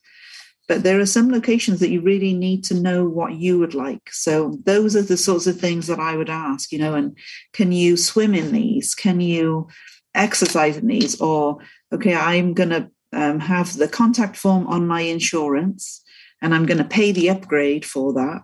But 0.68 0.84
there 0.84 1.00
are 1.00 1.06
some 1.06 1.32
locations 1.32 1.80
that 1.80 1.90
you 1.90 2.02
really 2.02 2.34
need 2.34 2.64
to 2.66 2.74
know 2.74 3.06
what 3.06 3.34
you 3.34 3.60
would 3.60 3.74
like. 3.74 4.10
So 4.12 4.58
those 4.64 4.96
are 4.96 5.02
the 5.02 5.18
sorts 5.18 5.46
of 5.46 5.60
things 5.60 5.88
that 5.88 6.00
I 6.00 6.16
would 6.16 6.30
ask, 6.30 6.72
you 6.72 6.80
know, 6.80 6.96
and 6.96 7.18
can 7.52 7.72
you 7.72 7.98
swim 7.98 8.34
in 8.34 8.52
these? 8.52 8.96
Can 8.96 9.20
you 9.20 9.68
exercise 10.16 10.78
in 10.78 10.88
these? 10.88 11.20
Or, 11.20 11.60
okay, 11.92 12.16
I'm 12.16 12.54
going 12.54 12.70
to 12.70 12.90
um, 13.14 13.40
have 13.40 13.76
the 13.78 13.88
contact 13.88 14.36
form 14.38 14.68
on 14.68 14.88
my 14.88 15.02
insurance 15.02 16.04
and 16.42 16.54
I'm 16.54 16.66
going 16.66 16.78
to 16.78 16.84
pay 16.84 17.12
the 17.12 17.30
upgrade 17.30 17.86
for 17.86 18.14
that. 18.14 18.44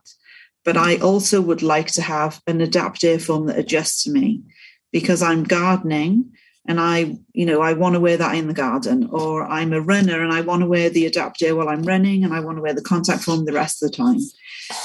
But 0.64 0.78
I 0.78 0.98
also 0.98 1.42
would 1.42 1.62
like 1.62 1.88
to 1.94 2.02
have 2.02 2.42
an 2.48 2.62
Adapt 2.62 3.04
Air 3.04 3.20
form 3.20 3.48
that 3.48 3.60
adjusts 3.60 4.04
to 4.04 4.12
me 4.12 4.44
because 4.92 5.22
I'm 5.22 5.44
gardening 5.44 6.32
and 6.68 6.80
I, 6.80 7.18
you 7.34 7.46
know, 7.46 7.62
I 7.62 7.74
want 7.74 7.96
to 7.96 8.00
wear 8.00 8.18
that 8.18 8.36
in 8.36 8.48
the 8.48 8.54
garden, 8.54 9.10
or 9.12 9.44
I'm 9.44 9.74
a 9.74 9.82
runner 9.82 10.22
and 10.22 10.32
I 10.32 10.42
want 10.42 10.62
to 10.62 10.68
wear 10.68 10.90
the 10.90 11.08
Adapt 11.08 11.42
Air 11.42 11.56
while 11.56 11.70
I'm 11.70 11.82
running 11.82 12.24
and 12.24 12.34
I 12.34 12.42
want 12.42 12.58
to 12.58 12.62
wear 12.62 12.74
the 12.74 12.82
contact 12.82 13.24
form 13.24 13.46
the 13.46 13.54
rest 13.54 13.82
of 13.82 13.90
the 13.90 13.98
time. 13.98 14.20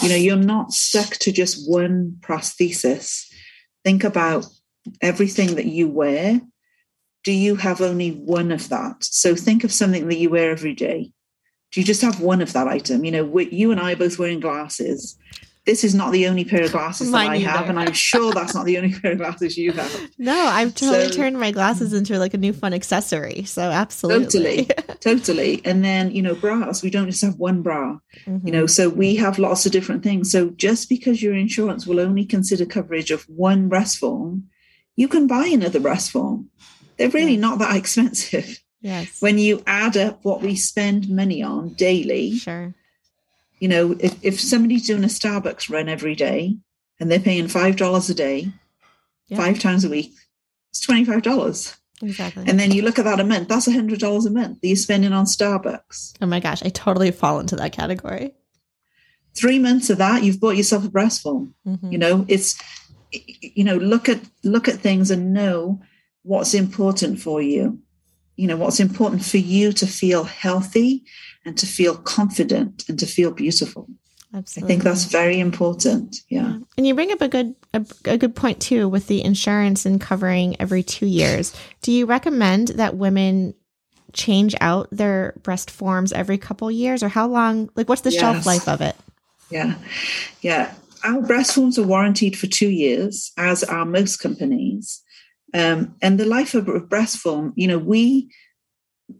You 0.00 0.08
know, 0.08 0.14
you're 0.14 0.36
not 0.36 0.72
stuck 0.72 1.16
to 1.18 1.32
just 1.32 1.68
one 1.68 2.16
prosthesis. 2.20 3.26
Think 3.84 4.02
about 4.02 4.46
everything 5.02 5.56
that 5.56 5.66
you 5.66 5.88
wear. 5.88 6.40
Do 7.24 7.32
you 7.32 7.56
have 7.56 7.80
only 7.80 8.10
one 8.10 8.52
of 8.52 8.68
that? 8.68 9.02
So 9.02 9.34
think 9.34 9.64
of 9.64 9.72
something 9.72 10.08
that 10.08 10.18
you 10.18 10.30
wear 10.30 10.50
every 10.50 10.74
day 10.74 11.12
do 11.74 11.80
you 11.80 11.86
just 11.86 12.02
have 12.02 12.20
one 12.20 12.40
of 12.40 12.52
that 12.52 12.68
item? 12.68 13.04
You 13.04 13.10
know, 13.10 13.38
you 13.40 13.72
and 13.72 13.80
I 13.80 13.94
are 13.94 13.96
both 13.96 14.16
wearing 14.16 14.38
glasses. 14.38 15.18
This 15.66 15.82
is 15.82 15.92
not 15.92 16.12
the 16.12 16.28
only 16.28 16.44
pair 16.44 16.62
of 16.62 16.70
glasses 16.70 17.10
that 17.10 17.28
I 17.28 17.38
have, 17.38 17.68
and 17.68 17.80
I'm 17.80 17.92
sure 17.92 18.32
that's 18.32 18.54
not 18.54 18.64
the 18.64 18.78
only 18.78 18.92
pair 19.00 19.12
of 19.12 19.18
glasses 19.18 19.58
you 19.58 19.72
have. 19.72 20.10
No, 20.16 20.36
I've 20.36 20.72
totally 20.76 21.10
so, 21.10 21.16
turned 21.16 21.40
my 21.40 21.50
glasses 21.50 21.92
into 21.92 22.16
like 22.20 22.32
a 22.32 22.38
new 22.38 22.52
fun 22.52 22.74
accessory. 22.74 23.42
So 23.42 23.62
absolutely, 23.62 24.66
totally, 24.66 24.96
totally. 25.00 25.62
And 25.64 25.84
then 25.84 26.12
you 26.12 26.22
know, 26.22 26.36
bras. 26.36 26.80
We 26.80 26.90
don't 26.90 27.10
just 27.10 27.22
have 27.22 27.40
one 27.40 27.62
bra. 27.62 27.98
Mm-hmm. 28.24 28.46
You 28.46 28.52
know, 28.52 28.66
so 28.66 28.88
we 28.88 29.16
have 29.16 29.40
lots 29.40 29.66
of 29.66 29.72
different 29.72 30.04
things. 30.04 30.30
So 30.30 30.50
just 30.50 30.88
because 30.88 31.24
your 31.24 31.34
insurance 31.34 31.88
will 31.88 31.98
only 31.98 32.24
consider 32.24 32.66
coverage 32.66 33.10
of 33.10 33.24
one 33.24 33.68
breast 33.68 33.98
form, 33.98 34.44
you 34.94 35.08
can 35.08 35.26
buy 35.26 35.46
another 35.46 35.80
breast 35.80 36.12
form. 36.12 36.50
They're 36.96 37.08
really 37.10 37.36
not 37.36 37.58
that 37.58 37.76
expensive. 37.76 38.60
Yes. 38.80 39.20
When 39.20 39.38
you 39.38 39.62
add 39.66 39.96
up 39.96 40.24
what 40.24 40.42
we 40.42 40.56
spend 40.56 41.08
money 41.08 41.42
on 41.42 41.74
daily, 41.74 42.36
sure. 42.36 42.74
You 43.60 43.68
know, 43.68 43.96
if, 43.98 44.22
if 44.22 44.38
somebody's 44.38 44.86
doing 44.86 45.04
a 45.04 45.08
Starbucks 45.08 45.70
run 45.70 45.88
every 45.88 46.14
day 46.14 46.58
and 47.00 47.10
they're 47.10 47.18
paying 47.18 47.48
five 47.48 47.76
dollars 47.76 48.10
a 48.10 48.14
day, 48.14 48.48
yeah. 49.28 49.38
five 49.38 49.58
times 49.58 49.84
a 49.84 49.88
week, 49.88 50.12
it's 50.70 50.80
twenty 50.80 51.04
five 51.04 51.22
dollars. 51.22 51.74
Exactly. 52.02 52.44
And 52.46 52.60
then 52.60 52.72
you 52.72 52.82
look 52.82 52.98
at 52.98 53.06
that 53.06 53.20
a 53.20 53.24
month, 53.24 53.48
that's 53.48 53.68
a 53.68 53.72
hundred 53.72 54.00
dollars 54.00 54.26
a 54.26 54.30
month 54.30 54.60
that 54.60 54.66
you're 54.66 54.76
spending 54.76 55.14
on 55.14 55.24
Starbucks. 55.24 56.14
Oh 56.20 56.26
my 56.26 56.40
gosh, 56.40 56.62
I 56.62 56.68
totally 56.68 57.10
fall 57.10 57.40
into 57.40 57.56
that 57.56 57.72
category. 57.72 58.34
Three 59.34 59.58
months 59.58 59.88
of 59.88 59.98
that, 59.98 60.24
you've 60.24 60.40
bought 60.40 60.56
yourself 60.56 60.84
a 60.84 60.90
breast 60.90 61.22
form. 61.22 61.54
Mm-hmm. 61.66 61.92
You 61.92 61.98
know, 61.98 62.26
it's 62.28 62.60
you 63.12 63.64
know, 63.64 63.76
look 63.76 64.08
at 64.08 64.20
look 64.42 64.68
at 64.68 64.74
things 64.74 65.10
and 65.10 65.32
know 65.32 65.80
what's 66.24 66.52
important 66.52 67.20
for 67.20 67.40
you 67.40 67.78
you 68.36 68.48
know 68.48 68.56
what's 68.56 68.80
important 68.80 69.24
for 69.24 69.38
you 69.38 69.72
to 69.72 69.86
feel 69.86 70.24
healthy 70.24 71.04
and 71.44 71.56
to 71.56 71.66
feel 71.66 71.96
confident 71.96 72.84
and 72.88 72.98
to 72.98 73.06
feel 73.06 73.30
beautiful 73.30 73.88
Absolutely. 74.34 74.66
I 74.66 74.68
think 74.68 74.82
that's 74.82 75.04
very 75.04 75.38
important. 75.38 76.16
Yeah. 76.28 76.58
And 76.76 76.86
you 76.86 76.94
bring 76.94 77.12
up 77.12 77.22
a 77.22 77.28
good 77.28 77.54
a, 77.72 77.86
a, 78.04 78.18
good 78.18 78.34
point 78.34 78.60
too 78.60 78.88
with 78.88 79.06
the 79.06 79.22
insurance 79.22 79.86
and 79.86 80.00
covering 80.00 80.60
every 80.60 80.82
2 80.82 81.06
years. 81.06 81.54
Do 81.82 81.92
you 81.92 82.04
recommend 82.04 82.68
that 82.68 82.96
women 82.96 83.54
change 84.12 84.54
out 84.60 84.88
their 84.90 85.34
breast 85.42 85.70
forms 85.70 86.12
every 86.12 86.36
couple 86.36 86.70
years 86.70 87.02
or 87.02 87.08
how 87.08 87.28
long 87.28 87.70
like 87.76 87.88
what's 87.88 88.02
the 88.02 88.10
yes. 88.10 88.20
shelf 88.20 88.44
life 88.46 88.68
of 88.68 88.80
it? 88.80 88.96
Yeah. 89.50 89.76
Yeah. 90.40 90.74
Our 91.04 91.22
breast 91.22 91.54
forms 91.54 91.78
are 91.78 91.86
warranted 91.86 92.36
for 92.36 92.48
2 92.48 92.68
years 92.68 93.32
as 93.38 93.62
are 93.62 93.84
most 93.84 94.16
companies. 94.16 95.00
Um, 95.54 95.94
and 96.02 96.18
the 96.18 96.26
life 96.26 96.54
of 96.54 96.88
breast 96.88 97.18
form, 97.18 97.52
you 97.56 97.68
know, 97.68 97.78
we, 97.78 98.28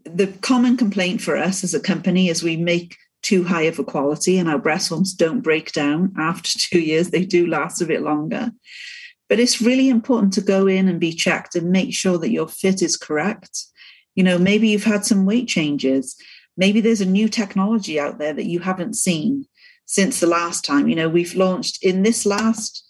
the 0.03 0.27
common 0.41 0.75
complaint 0.75 1.21
for 1.21 1.37
us 1.37 1.63
as 1.63 1.73
a 1.73 1.79
company 1.79 2.27
is 2.27 2.43
we 2.43 2.57
make 2.57 2.97
too 3.21 3.43
high 3.43 3.63
of 3.63 3.79
a 3.79 3.83
quality 3.83 4.37
and 4.37 4.49
our 4.49 4.59
breast 4.59 4.89
forms 4.89 5.13
don't 5.13 5.41
break 5.41 5.71
down 5.71 6.13
after 6.17 6.51
two 6.59 6.79
years. 6.79 7.09
They 7.09 7.25
do 7.25 7.47
last 7.47 7.81
a 7.81 7.85
bit 7.85 8.01
longer. 8.01 8.51
But 9.27 9.39
it's 9.39 9.61
really 9.61 9.89
important 9.89 10.33
to 10.33 10.41
go 10.41 10.67
in 10.67 10.87
and 10.87 10.99
be 10.99 11.13
checked 11.13 11.55
and 11.55 11.71
make 11.71 11.93
sure 11.95 12.19
that 12.19 12.31
your 12.31 12.47
fit 12.47 12.83
is 12.83 12.95
correct. 12.95 13.63
You 14.13 14.23
know, 14.23 14.37
maybe 14.37 14.69
you've 14.69 14.83
had 14.83 15.03
some 15.03 15.25
weight 15.25 15.47
changes. 15.47 16.15
Maybe 16.57 16.79
there's 16.79 17.01
a 17.01 17.05
new 17.05 17.27
technology 17.27 17.99
out 17.99 18.19
there 18.19 18.33
that 18.33 18.45
you 18.45 18.59
haven't 18.59 18.95
seen 18.95 19.47
since 19.87 20.19
the 20.19 20.27
last 20.27 20.63
time. 20.63 20.87
You 20.87 20.95
know, 20.95 21.09
we've 21.09 21.33
launched 21.33 21.83
in 21.83 22.03
this 22.03 22.25
last, 22.25 22.87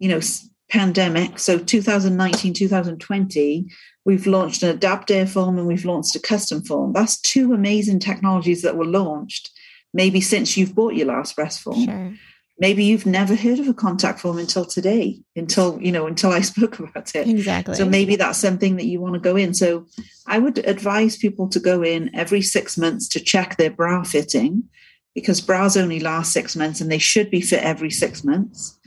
you 0.00 0.08
know, 0.08 0.20
pandemic, 0.68 1.38
so 1.38 1.58
2019, 1.58 2.54
2020, 2.54 3.66
we've 4.04 4.26
launched 4.26 4.62
an 4.62 4.70
adapt 4.70 5.10
air 5.10 5.26
form 5.26 5.58
and 5.58 5.66
we've 5.66 5.84
launched 5.84 6.16
a 6.16 6.20
custom 6.20 6.62
form. 6.62 6.92
That's 6.92 7.20
two 7.20 7.52
amazing 7.52 8.00
technologies 8.00 8.62
that 8.62 8.76
were 8.76 8.84
launched 8.84 9.50
maybe 9.96 10.20
since 10.20 10.56
you've 10.56 10.74
bought 10.74 10.94
your 10.94 11.06
last 11.06 11.34
breast 11.34 11.60
form. 11.60 11.84
Sure. 11.84 12.12
maybe 12.58 12.84
you've 12.84 13.06
never 13.06 13.34
heard 13.34 13.58
of 13.58 13.66
a 13.68 13.74
contact 13.74 14.20
form 14.20 14.38
until 14.38 14.64
today 14.64 15.20
until 15.34 15.80
you 15.80 15.90
know 15.90 16.06
until 16.06 16.30
i 16.30 16.40
spoke 16.52 16.78
about 16.78 17.14
it 17.14 17.26
exactly 17.26 17.74
so 17.74 17.84
maybe 17.84 18.16
that's 18.16 18.38
something 18.38 18.76
that 18.76 18.86
you 18.86 19.00
want 19.00 19.14
to 19.14 19.20
go 19.20 19.36
in 19.36 19.52
so 19.54 19.86
i 20.26 20.38
would 20.38 20.58
advise 20.58 21.16
people 21.16 21.48
to 21.48 21.58
go 21.58 21.82
in 21.82 22.14
every 22.14 22.42
six 22.42 22.78
months 22.78 23.08
to 23.08 23.20
check 23.20 23.56
their 23.56 23.70
bra 23.70 24.02
fitting 24.02 24.62
because 25.14 25.40
bras 25.40 25.76
only 25.76 25.98
last 26.00 26.32
six 26.32 26.54
months 26.54 26.80
and 26.80 26.90
they 26.90 26.98
should 26.98 27.30
be 27.30 27.40
fit 27.40 27.62
every 27.62 27.90
six 27.90 28.22
months 28.22 28.78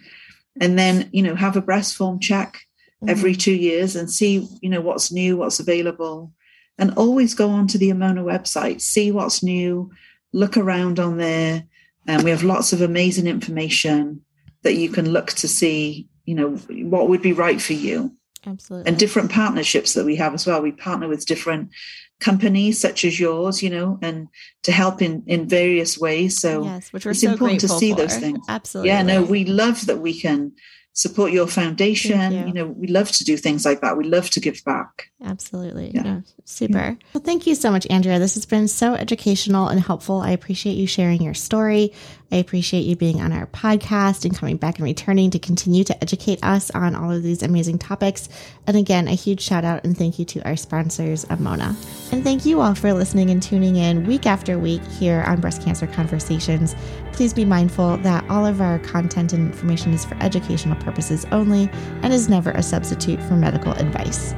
and 0.60 0.78
then 0.78 1.10
you 1.12 1.24
know 1.24 1.36
have 1.36 1.56
a 1.56 1.62
breast 1.62 1.96
form 1.96 2.20
check 2.20 2.54
mm-hmm. 3.02 3.10
every 3.10 3.36
two 3.36 3.54
years 3.54 3.96
and 3.96 4.10
see 4.10 4.48
you 4.62 4.70
know 4.70 4.82
what's 4.82 5.12
new 5.12 5.38
what's 5.38 5.60
available. 5.60 6.34
And 6.78 6.94
always 6.96 7.34
go 7.34 7.50
on 7.50 7.68
to 7.68 7.78
the 7.78 7.90
Amoena 7.90 8.24
website 8.24 8.82
see 8.82 9.12
what's 9.12 9.44
new 9.44 9.92
look 10.32 10.58
around 10.58 11.00
on 11.00 11.18
there. 11.18 11.66
And 12.08 12.24
we 12.24 12.30
have 12.30 12.44
lots 12.44 12.72
of 12.74 12.82
amazing 12.82 13.28
information 13.28 14.22
that 14.64 14.76
you 14.76 14.90
can 14.90 15.10
look 15.10 15.28
to 15.32 15.48
see 15.48 16.08
you 16.26 16.36
know 16.36 16.52
what 16.88 17.10
would 17.10 17.22
be 17.22 17.34
right 17.34 17.62
for 17.62 17.74
you. 17.74 18.16
Absolutely. 18.46 18.88
and 18.88 18.98
different 18.98 19.30
partnerships 19.32 19.94
that 19.96 20.06
we 20.06 20.16
have 20.16 20.34
as 20.34 20.48
well. 20.48 20.62
We 20.62 20.72
partner 20.72 21.10
with 21.10 21.26
different 21.26 21.72
companies 22.20 22.80
such 22.80 23.06
as 23.06 23.20
yours 23.20 23.64
you 23.64 23.70
know 23.70 23.98
and 24.02 24.28
to 24.64 24.72
help 24.72 25.02
in 25.02 25.24
in 25.26 25.48
various 25.48 25.98
ways. 25.98 26.40
So 26.40 26.64
yes 26.64 26.92
which 26.92 27.06
we're 27.06 27.12
it's 27.12 27.22
so 27.22 27.32
important 27.32 27.62
to 27.62 27.70
see 27.70 27.92
for. 27.92 27.98
those 27.98 28.18
things. 28.18 28.40
Absolutely. 28.50 28.90
Yeah 28.90 29.02
no 29.02 29.24
we 29.24 29.46
love 29.46 29.86
that 29.86 30.00
we 30.00 30.20
can 30.20 30.54
support 30.94 31.32
your 31.32 31.48
foundation. 31.48 32.32
You. 32.32 32.48
you. 32.48 32.54
know, 32.54 32.68
we 32.68 32.88
love 32.88 33.12
to 33.14 33.24
do 33.24 33.38
things 33.38 33.66
like 33.66 33.82
that. 33.82 33.98
We 33.98 34.04
love 34.04 34.30
to 34.32 34.40
give 34.40 34.64
back. 34.66 35.12
Absolutely. 35.24 35.92
Yeah. 35.94 36.02
No, 36.02 36.24
super. 36.46 36.78
Yeah. 36.78 36.96
Well, 37.14 37.24
thank 37.24 37.48
you 37.48 37.56
so 37.56 37.72
much, 37.72 37.88
Andrea. 37.90 38.20
This 38.20 38.36
has 38.36 38.46
been 38.46 38.68
so 38.68 38.96
educational 38.96 39.68
and 39.68 39.80
helpful. 39.80 40.22
I 40.22 40.32
appreciate 40.32 40.74
you 40.74 40.88
sharing 40.88 41.22
your 41.22 41.34
story. 41.34 41.94
I 42.32 42.36
appreciate 42.36 42.82
you 42.82 42.96
being 42.96 43.22
on 43.22 43.34
our 43.34 43.48
podcast 43.48 44.24
and 44.24 44.36
coming 44.36 44.58
back 44.58 44.78
and 44.78 44.86
returning 44.86 45.32
to 45.32 45.40
continue 45.40 45.84
to 45.86 46.04
educate 46.04 46.44
us 46.44 46.70
on 46.72 46.96
all 46.96 47.12
of 47.12 47.24
these 47.24 47.42
amazing 47.42 47.80
topics. 47.80 48.30
And 48.68 48.78
again, 48.78 49.08
a 49.08 49.16
huge 49.16 49.42
shout 49.42 49.66
out 49.66 49.84
and 49.84 49.98
thank 49.98 50.20
you 50.20 50.26
to 50.26 50.48
our 50.48 50.56
sponsors, 50.56 51.26
Amoena. 51.26 51.76
And 52.12 52.24
thank 52.24 52.46
you 52.46 52.62
all 52.62 52.76
for 52.76 52.94
listening 52.94 53.32
and 53.32 53.42
tuning 53.42 53.78
in 53.78 54.06
week 54.06 54.28
after 54.28 54.60
week 54.60 54.84
here 55.00 55.24
on 55.26 55.42
Breast 55.42 55.64
Cancer 55.64 55.88
Conversations. 55.88 56.76
Please 57.14 57.34
be 57.34 57.46
mindful 57.46 57.98
that 57.98 58.28
all 58.30 58.46
of 58.46 58.62
our 58.62 58.80
content 58.80 59.34
and 59.34 59.48
information 59.48 59.94
is 59.94 60.06
for 60.06 60.16
educational 60.22 60.76
purposes 60.78 61.26
only 61.32 61.70
and 62.02 62.14
is 62.14 62.30
never 62.30 62.52
a 62.52 62.64
substitute 62.64 63.22
for 63.24 63.36
medical 63.36 63.74
advice. 63.74 64.34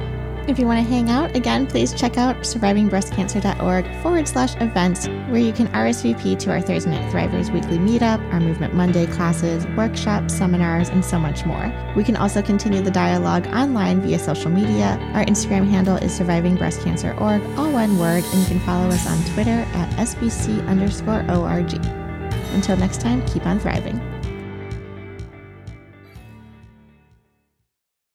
If 0.48 0.58
you 0.58 0.66
want 0.66 0.84
to 0.84 0.92
hang 0.92 1.08
out, 1.08 1.36
again, 1.36 1.68
please 1.68 1.94
check 1.94 2.18
out 2.18 2.36
survivingbreastcancer.org 2.38 4.02
forward 4.02 4.26
slash 4.26 4.56
events, 4.60 5.06
where 5.06 5.38
you 5.38 5.52
can 5.52 5.68
RSVP 5.68 6.36
to 6.40 6.50
our 6.50 6.60
Thursday 6.60 6.90
Night 6.90 7.12
Thrivers 7.12 7.52
weekly 7.52 7.78
meetup, 7.78 8.20
our 8.32 8.40
Movement 8.40 8.74
Monday 8.74 9.06
classes, 9.06 9.64
workshops, 9.76 10.34
seminars, 10.34 10.88
and 10.88 11.04
so 11.04 11.16
much 11.16 11.46
more. 11.46 11.72
We 11.94 12.02
can 12.02 12.16
also 12.16 12.42
continue 12.42 12.82
the 12.82 12.90
dialogue 12.90 13.46
online 13.48 14.00
via 14.00 14.18
social 14.18 14.50
media. 14.50 14.98
Our 15.14 15.24
Instagram 15.26 15.68
handle 15.68 15.96
is 15.96 16.18
survivingbreastcancer.org, 16.18 17.42
all 17.56 17.72
one 17.72 17.96
word, 18.00 18.24
and 18.24 18.40
you 18.40 18.46
can 18.46 18.60
follow 18.60 18.88
us 18.88 19.06
on 19.06 19.22
Twitter 19.34 19.64
at 19.74 19.90
SBC 19.90 20.66
underscore 20.66 21.24
ORG. 21.30 22.01
Until 22.52 22.76
next 22.76 23.00
time, 23.00 23.24
keep 23.26 23.46
on 23.46 23.58
thriving. 23.58 24.11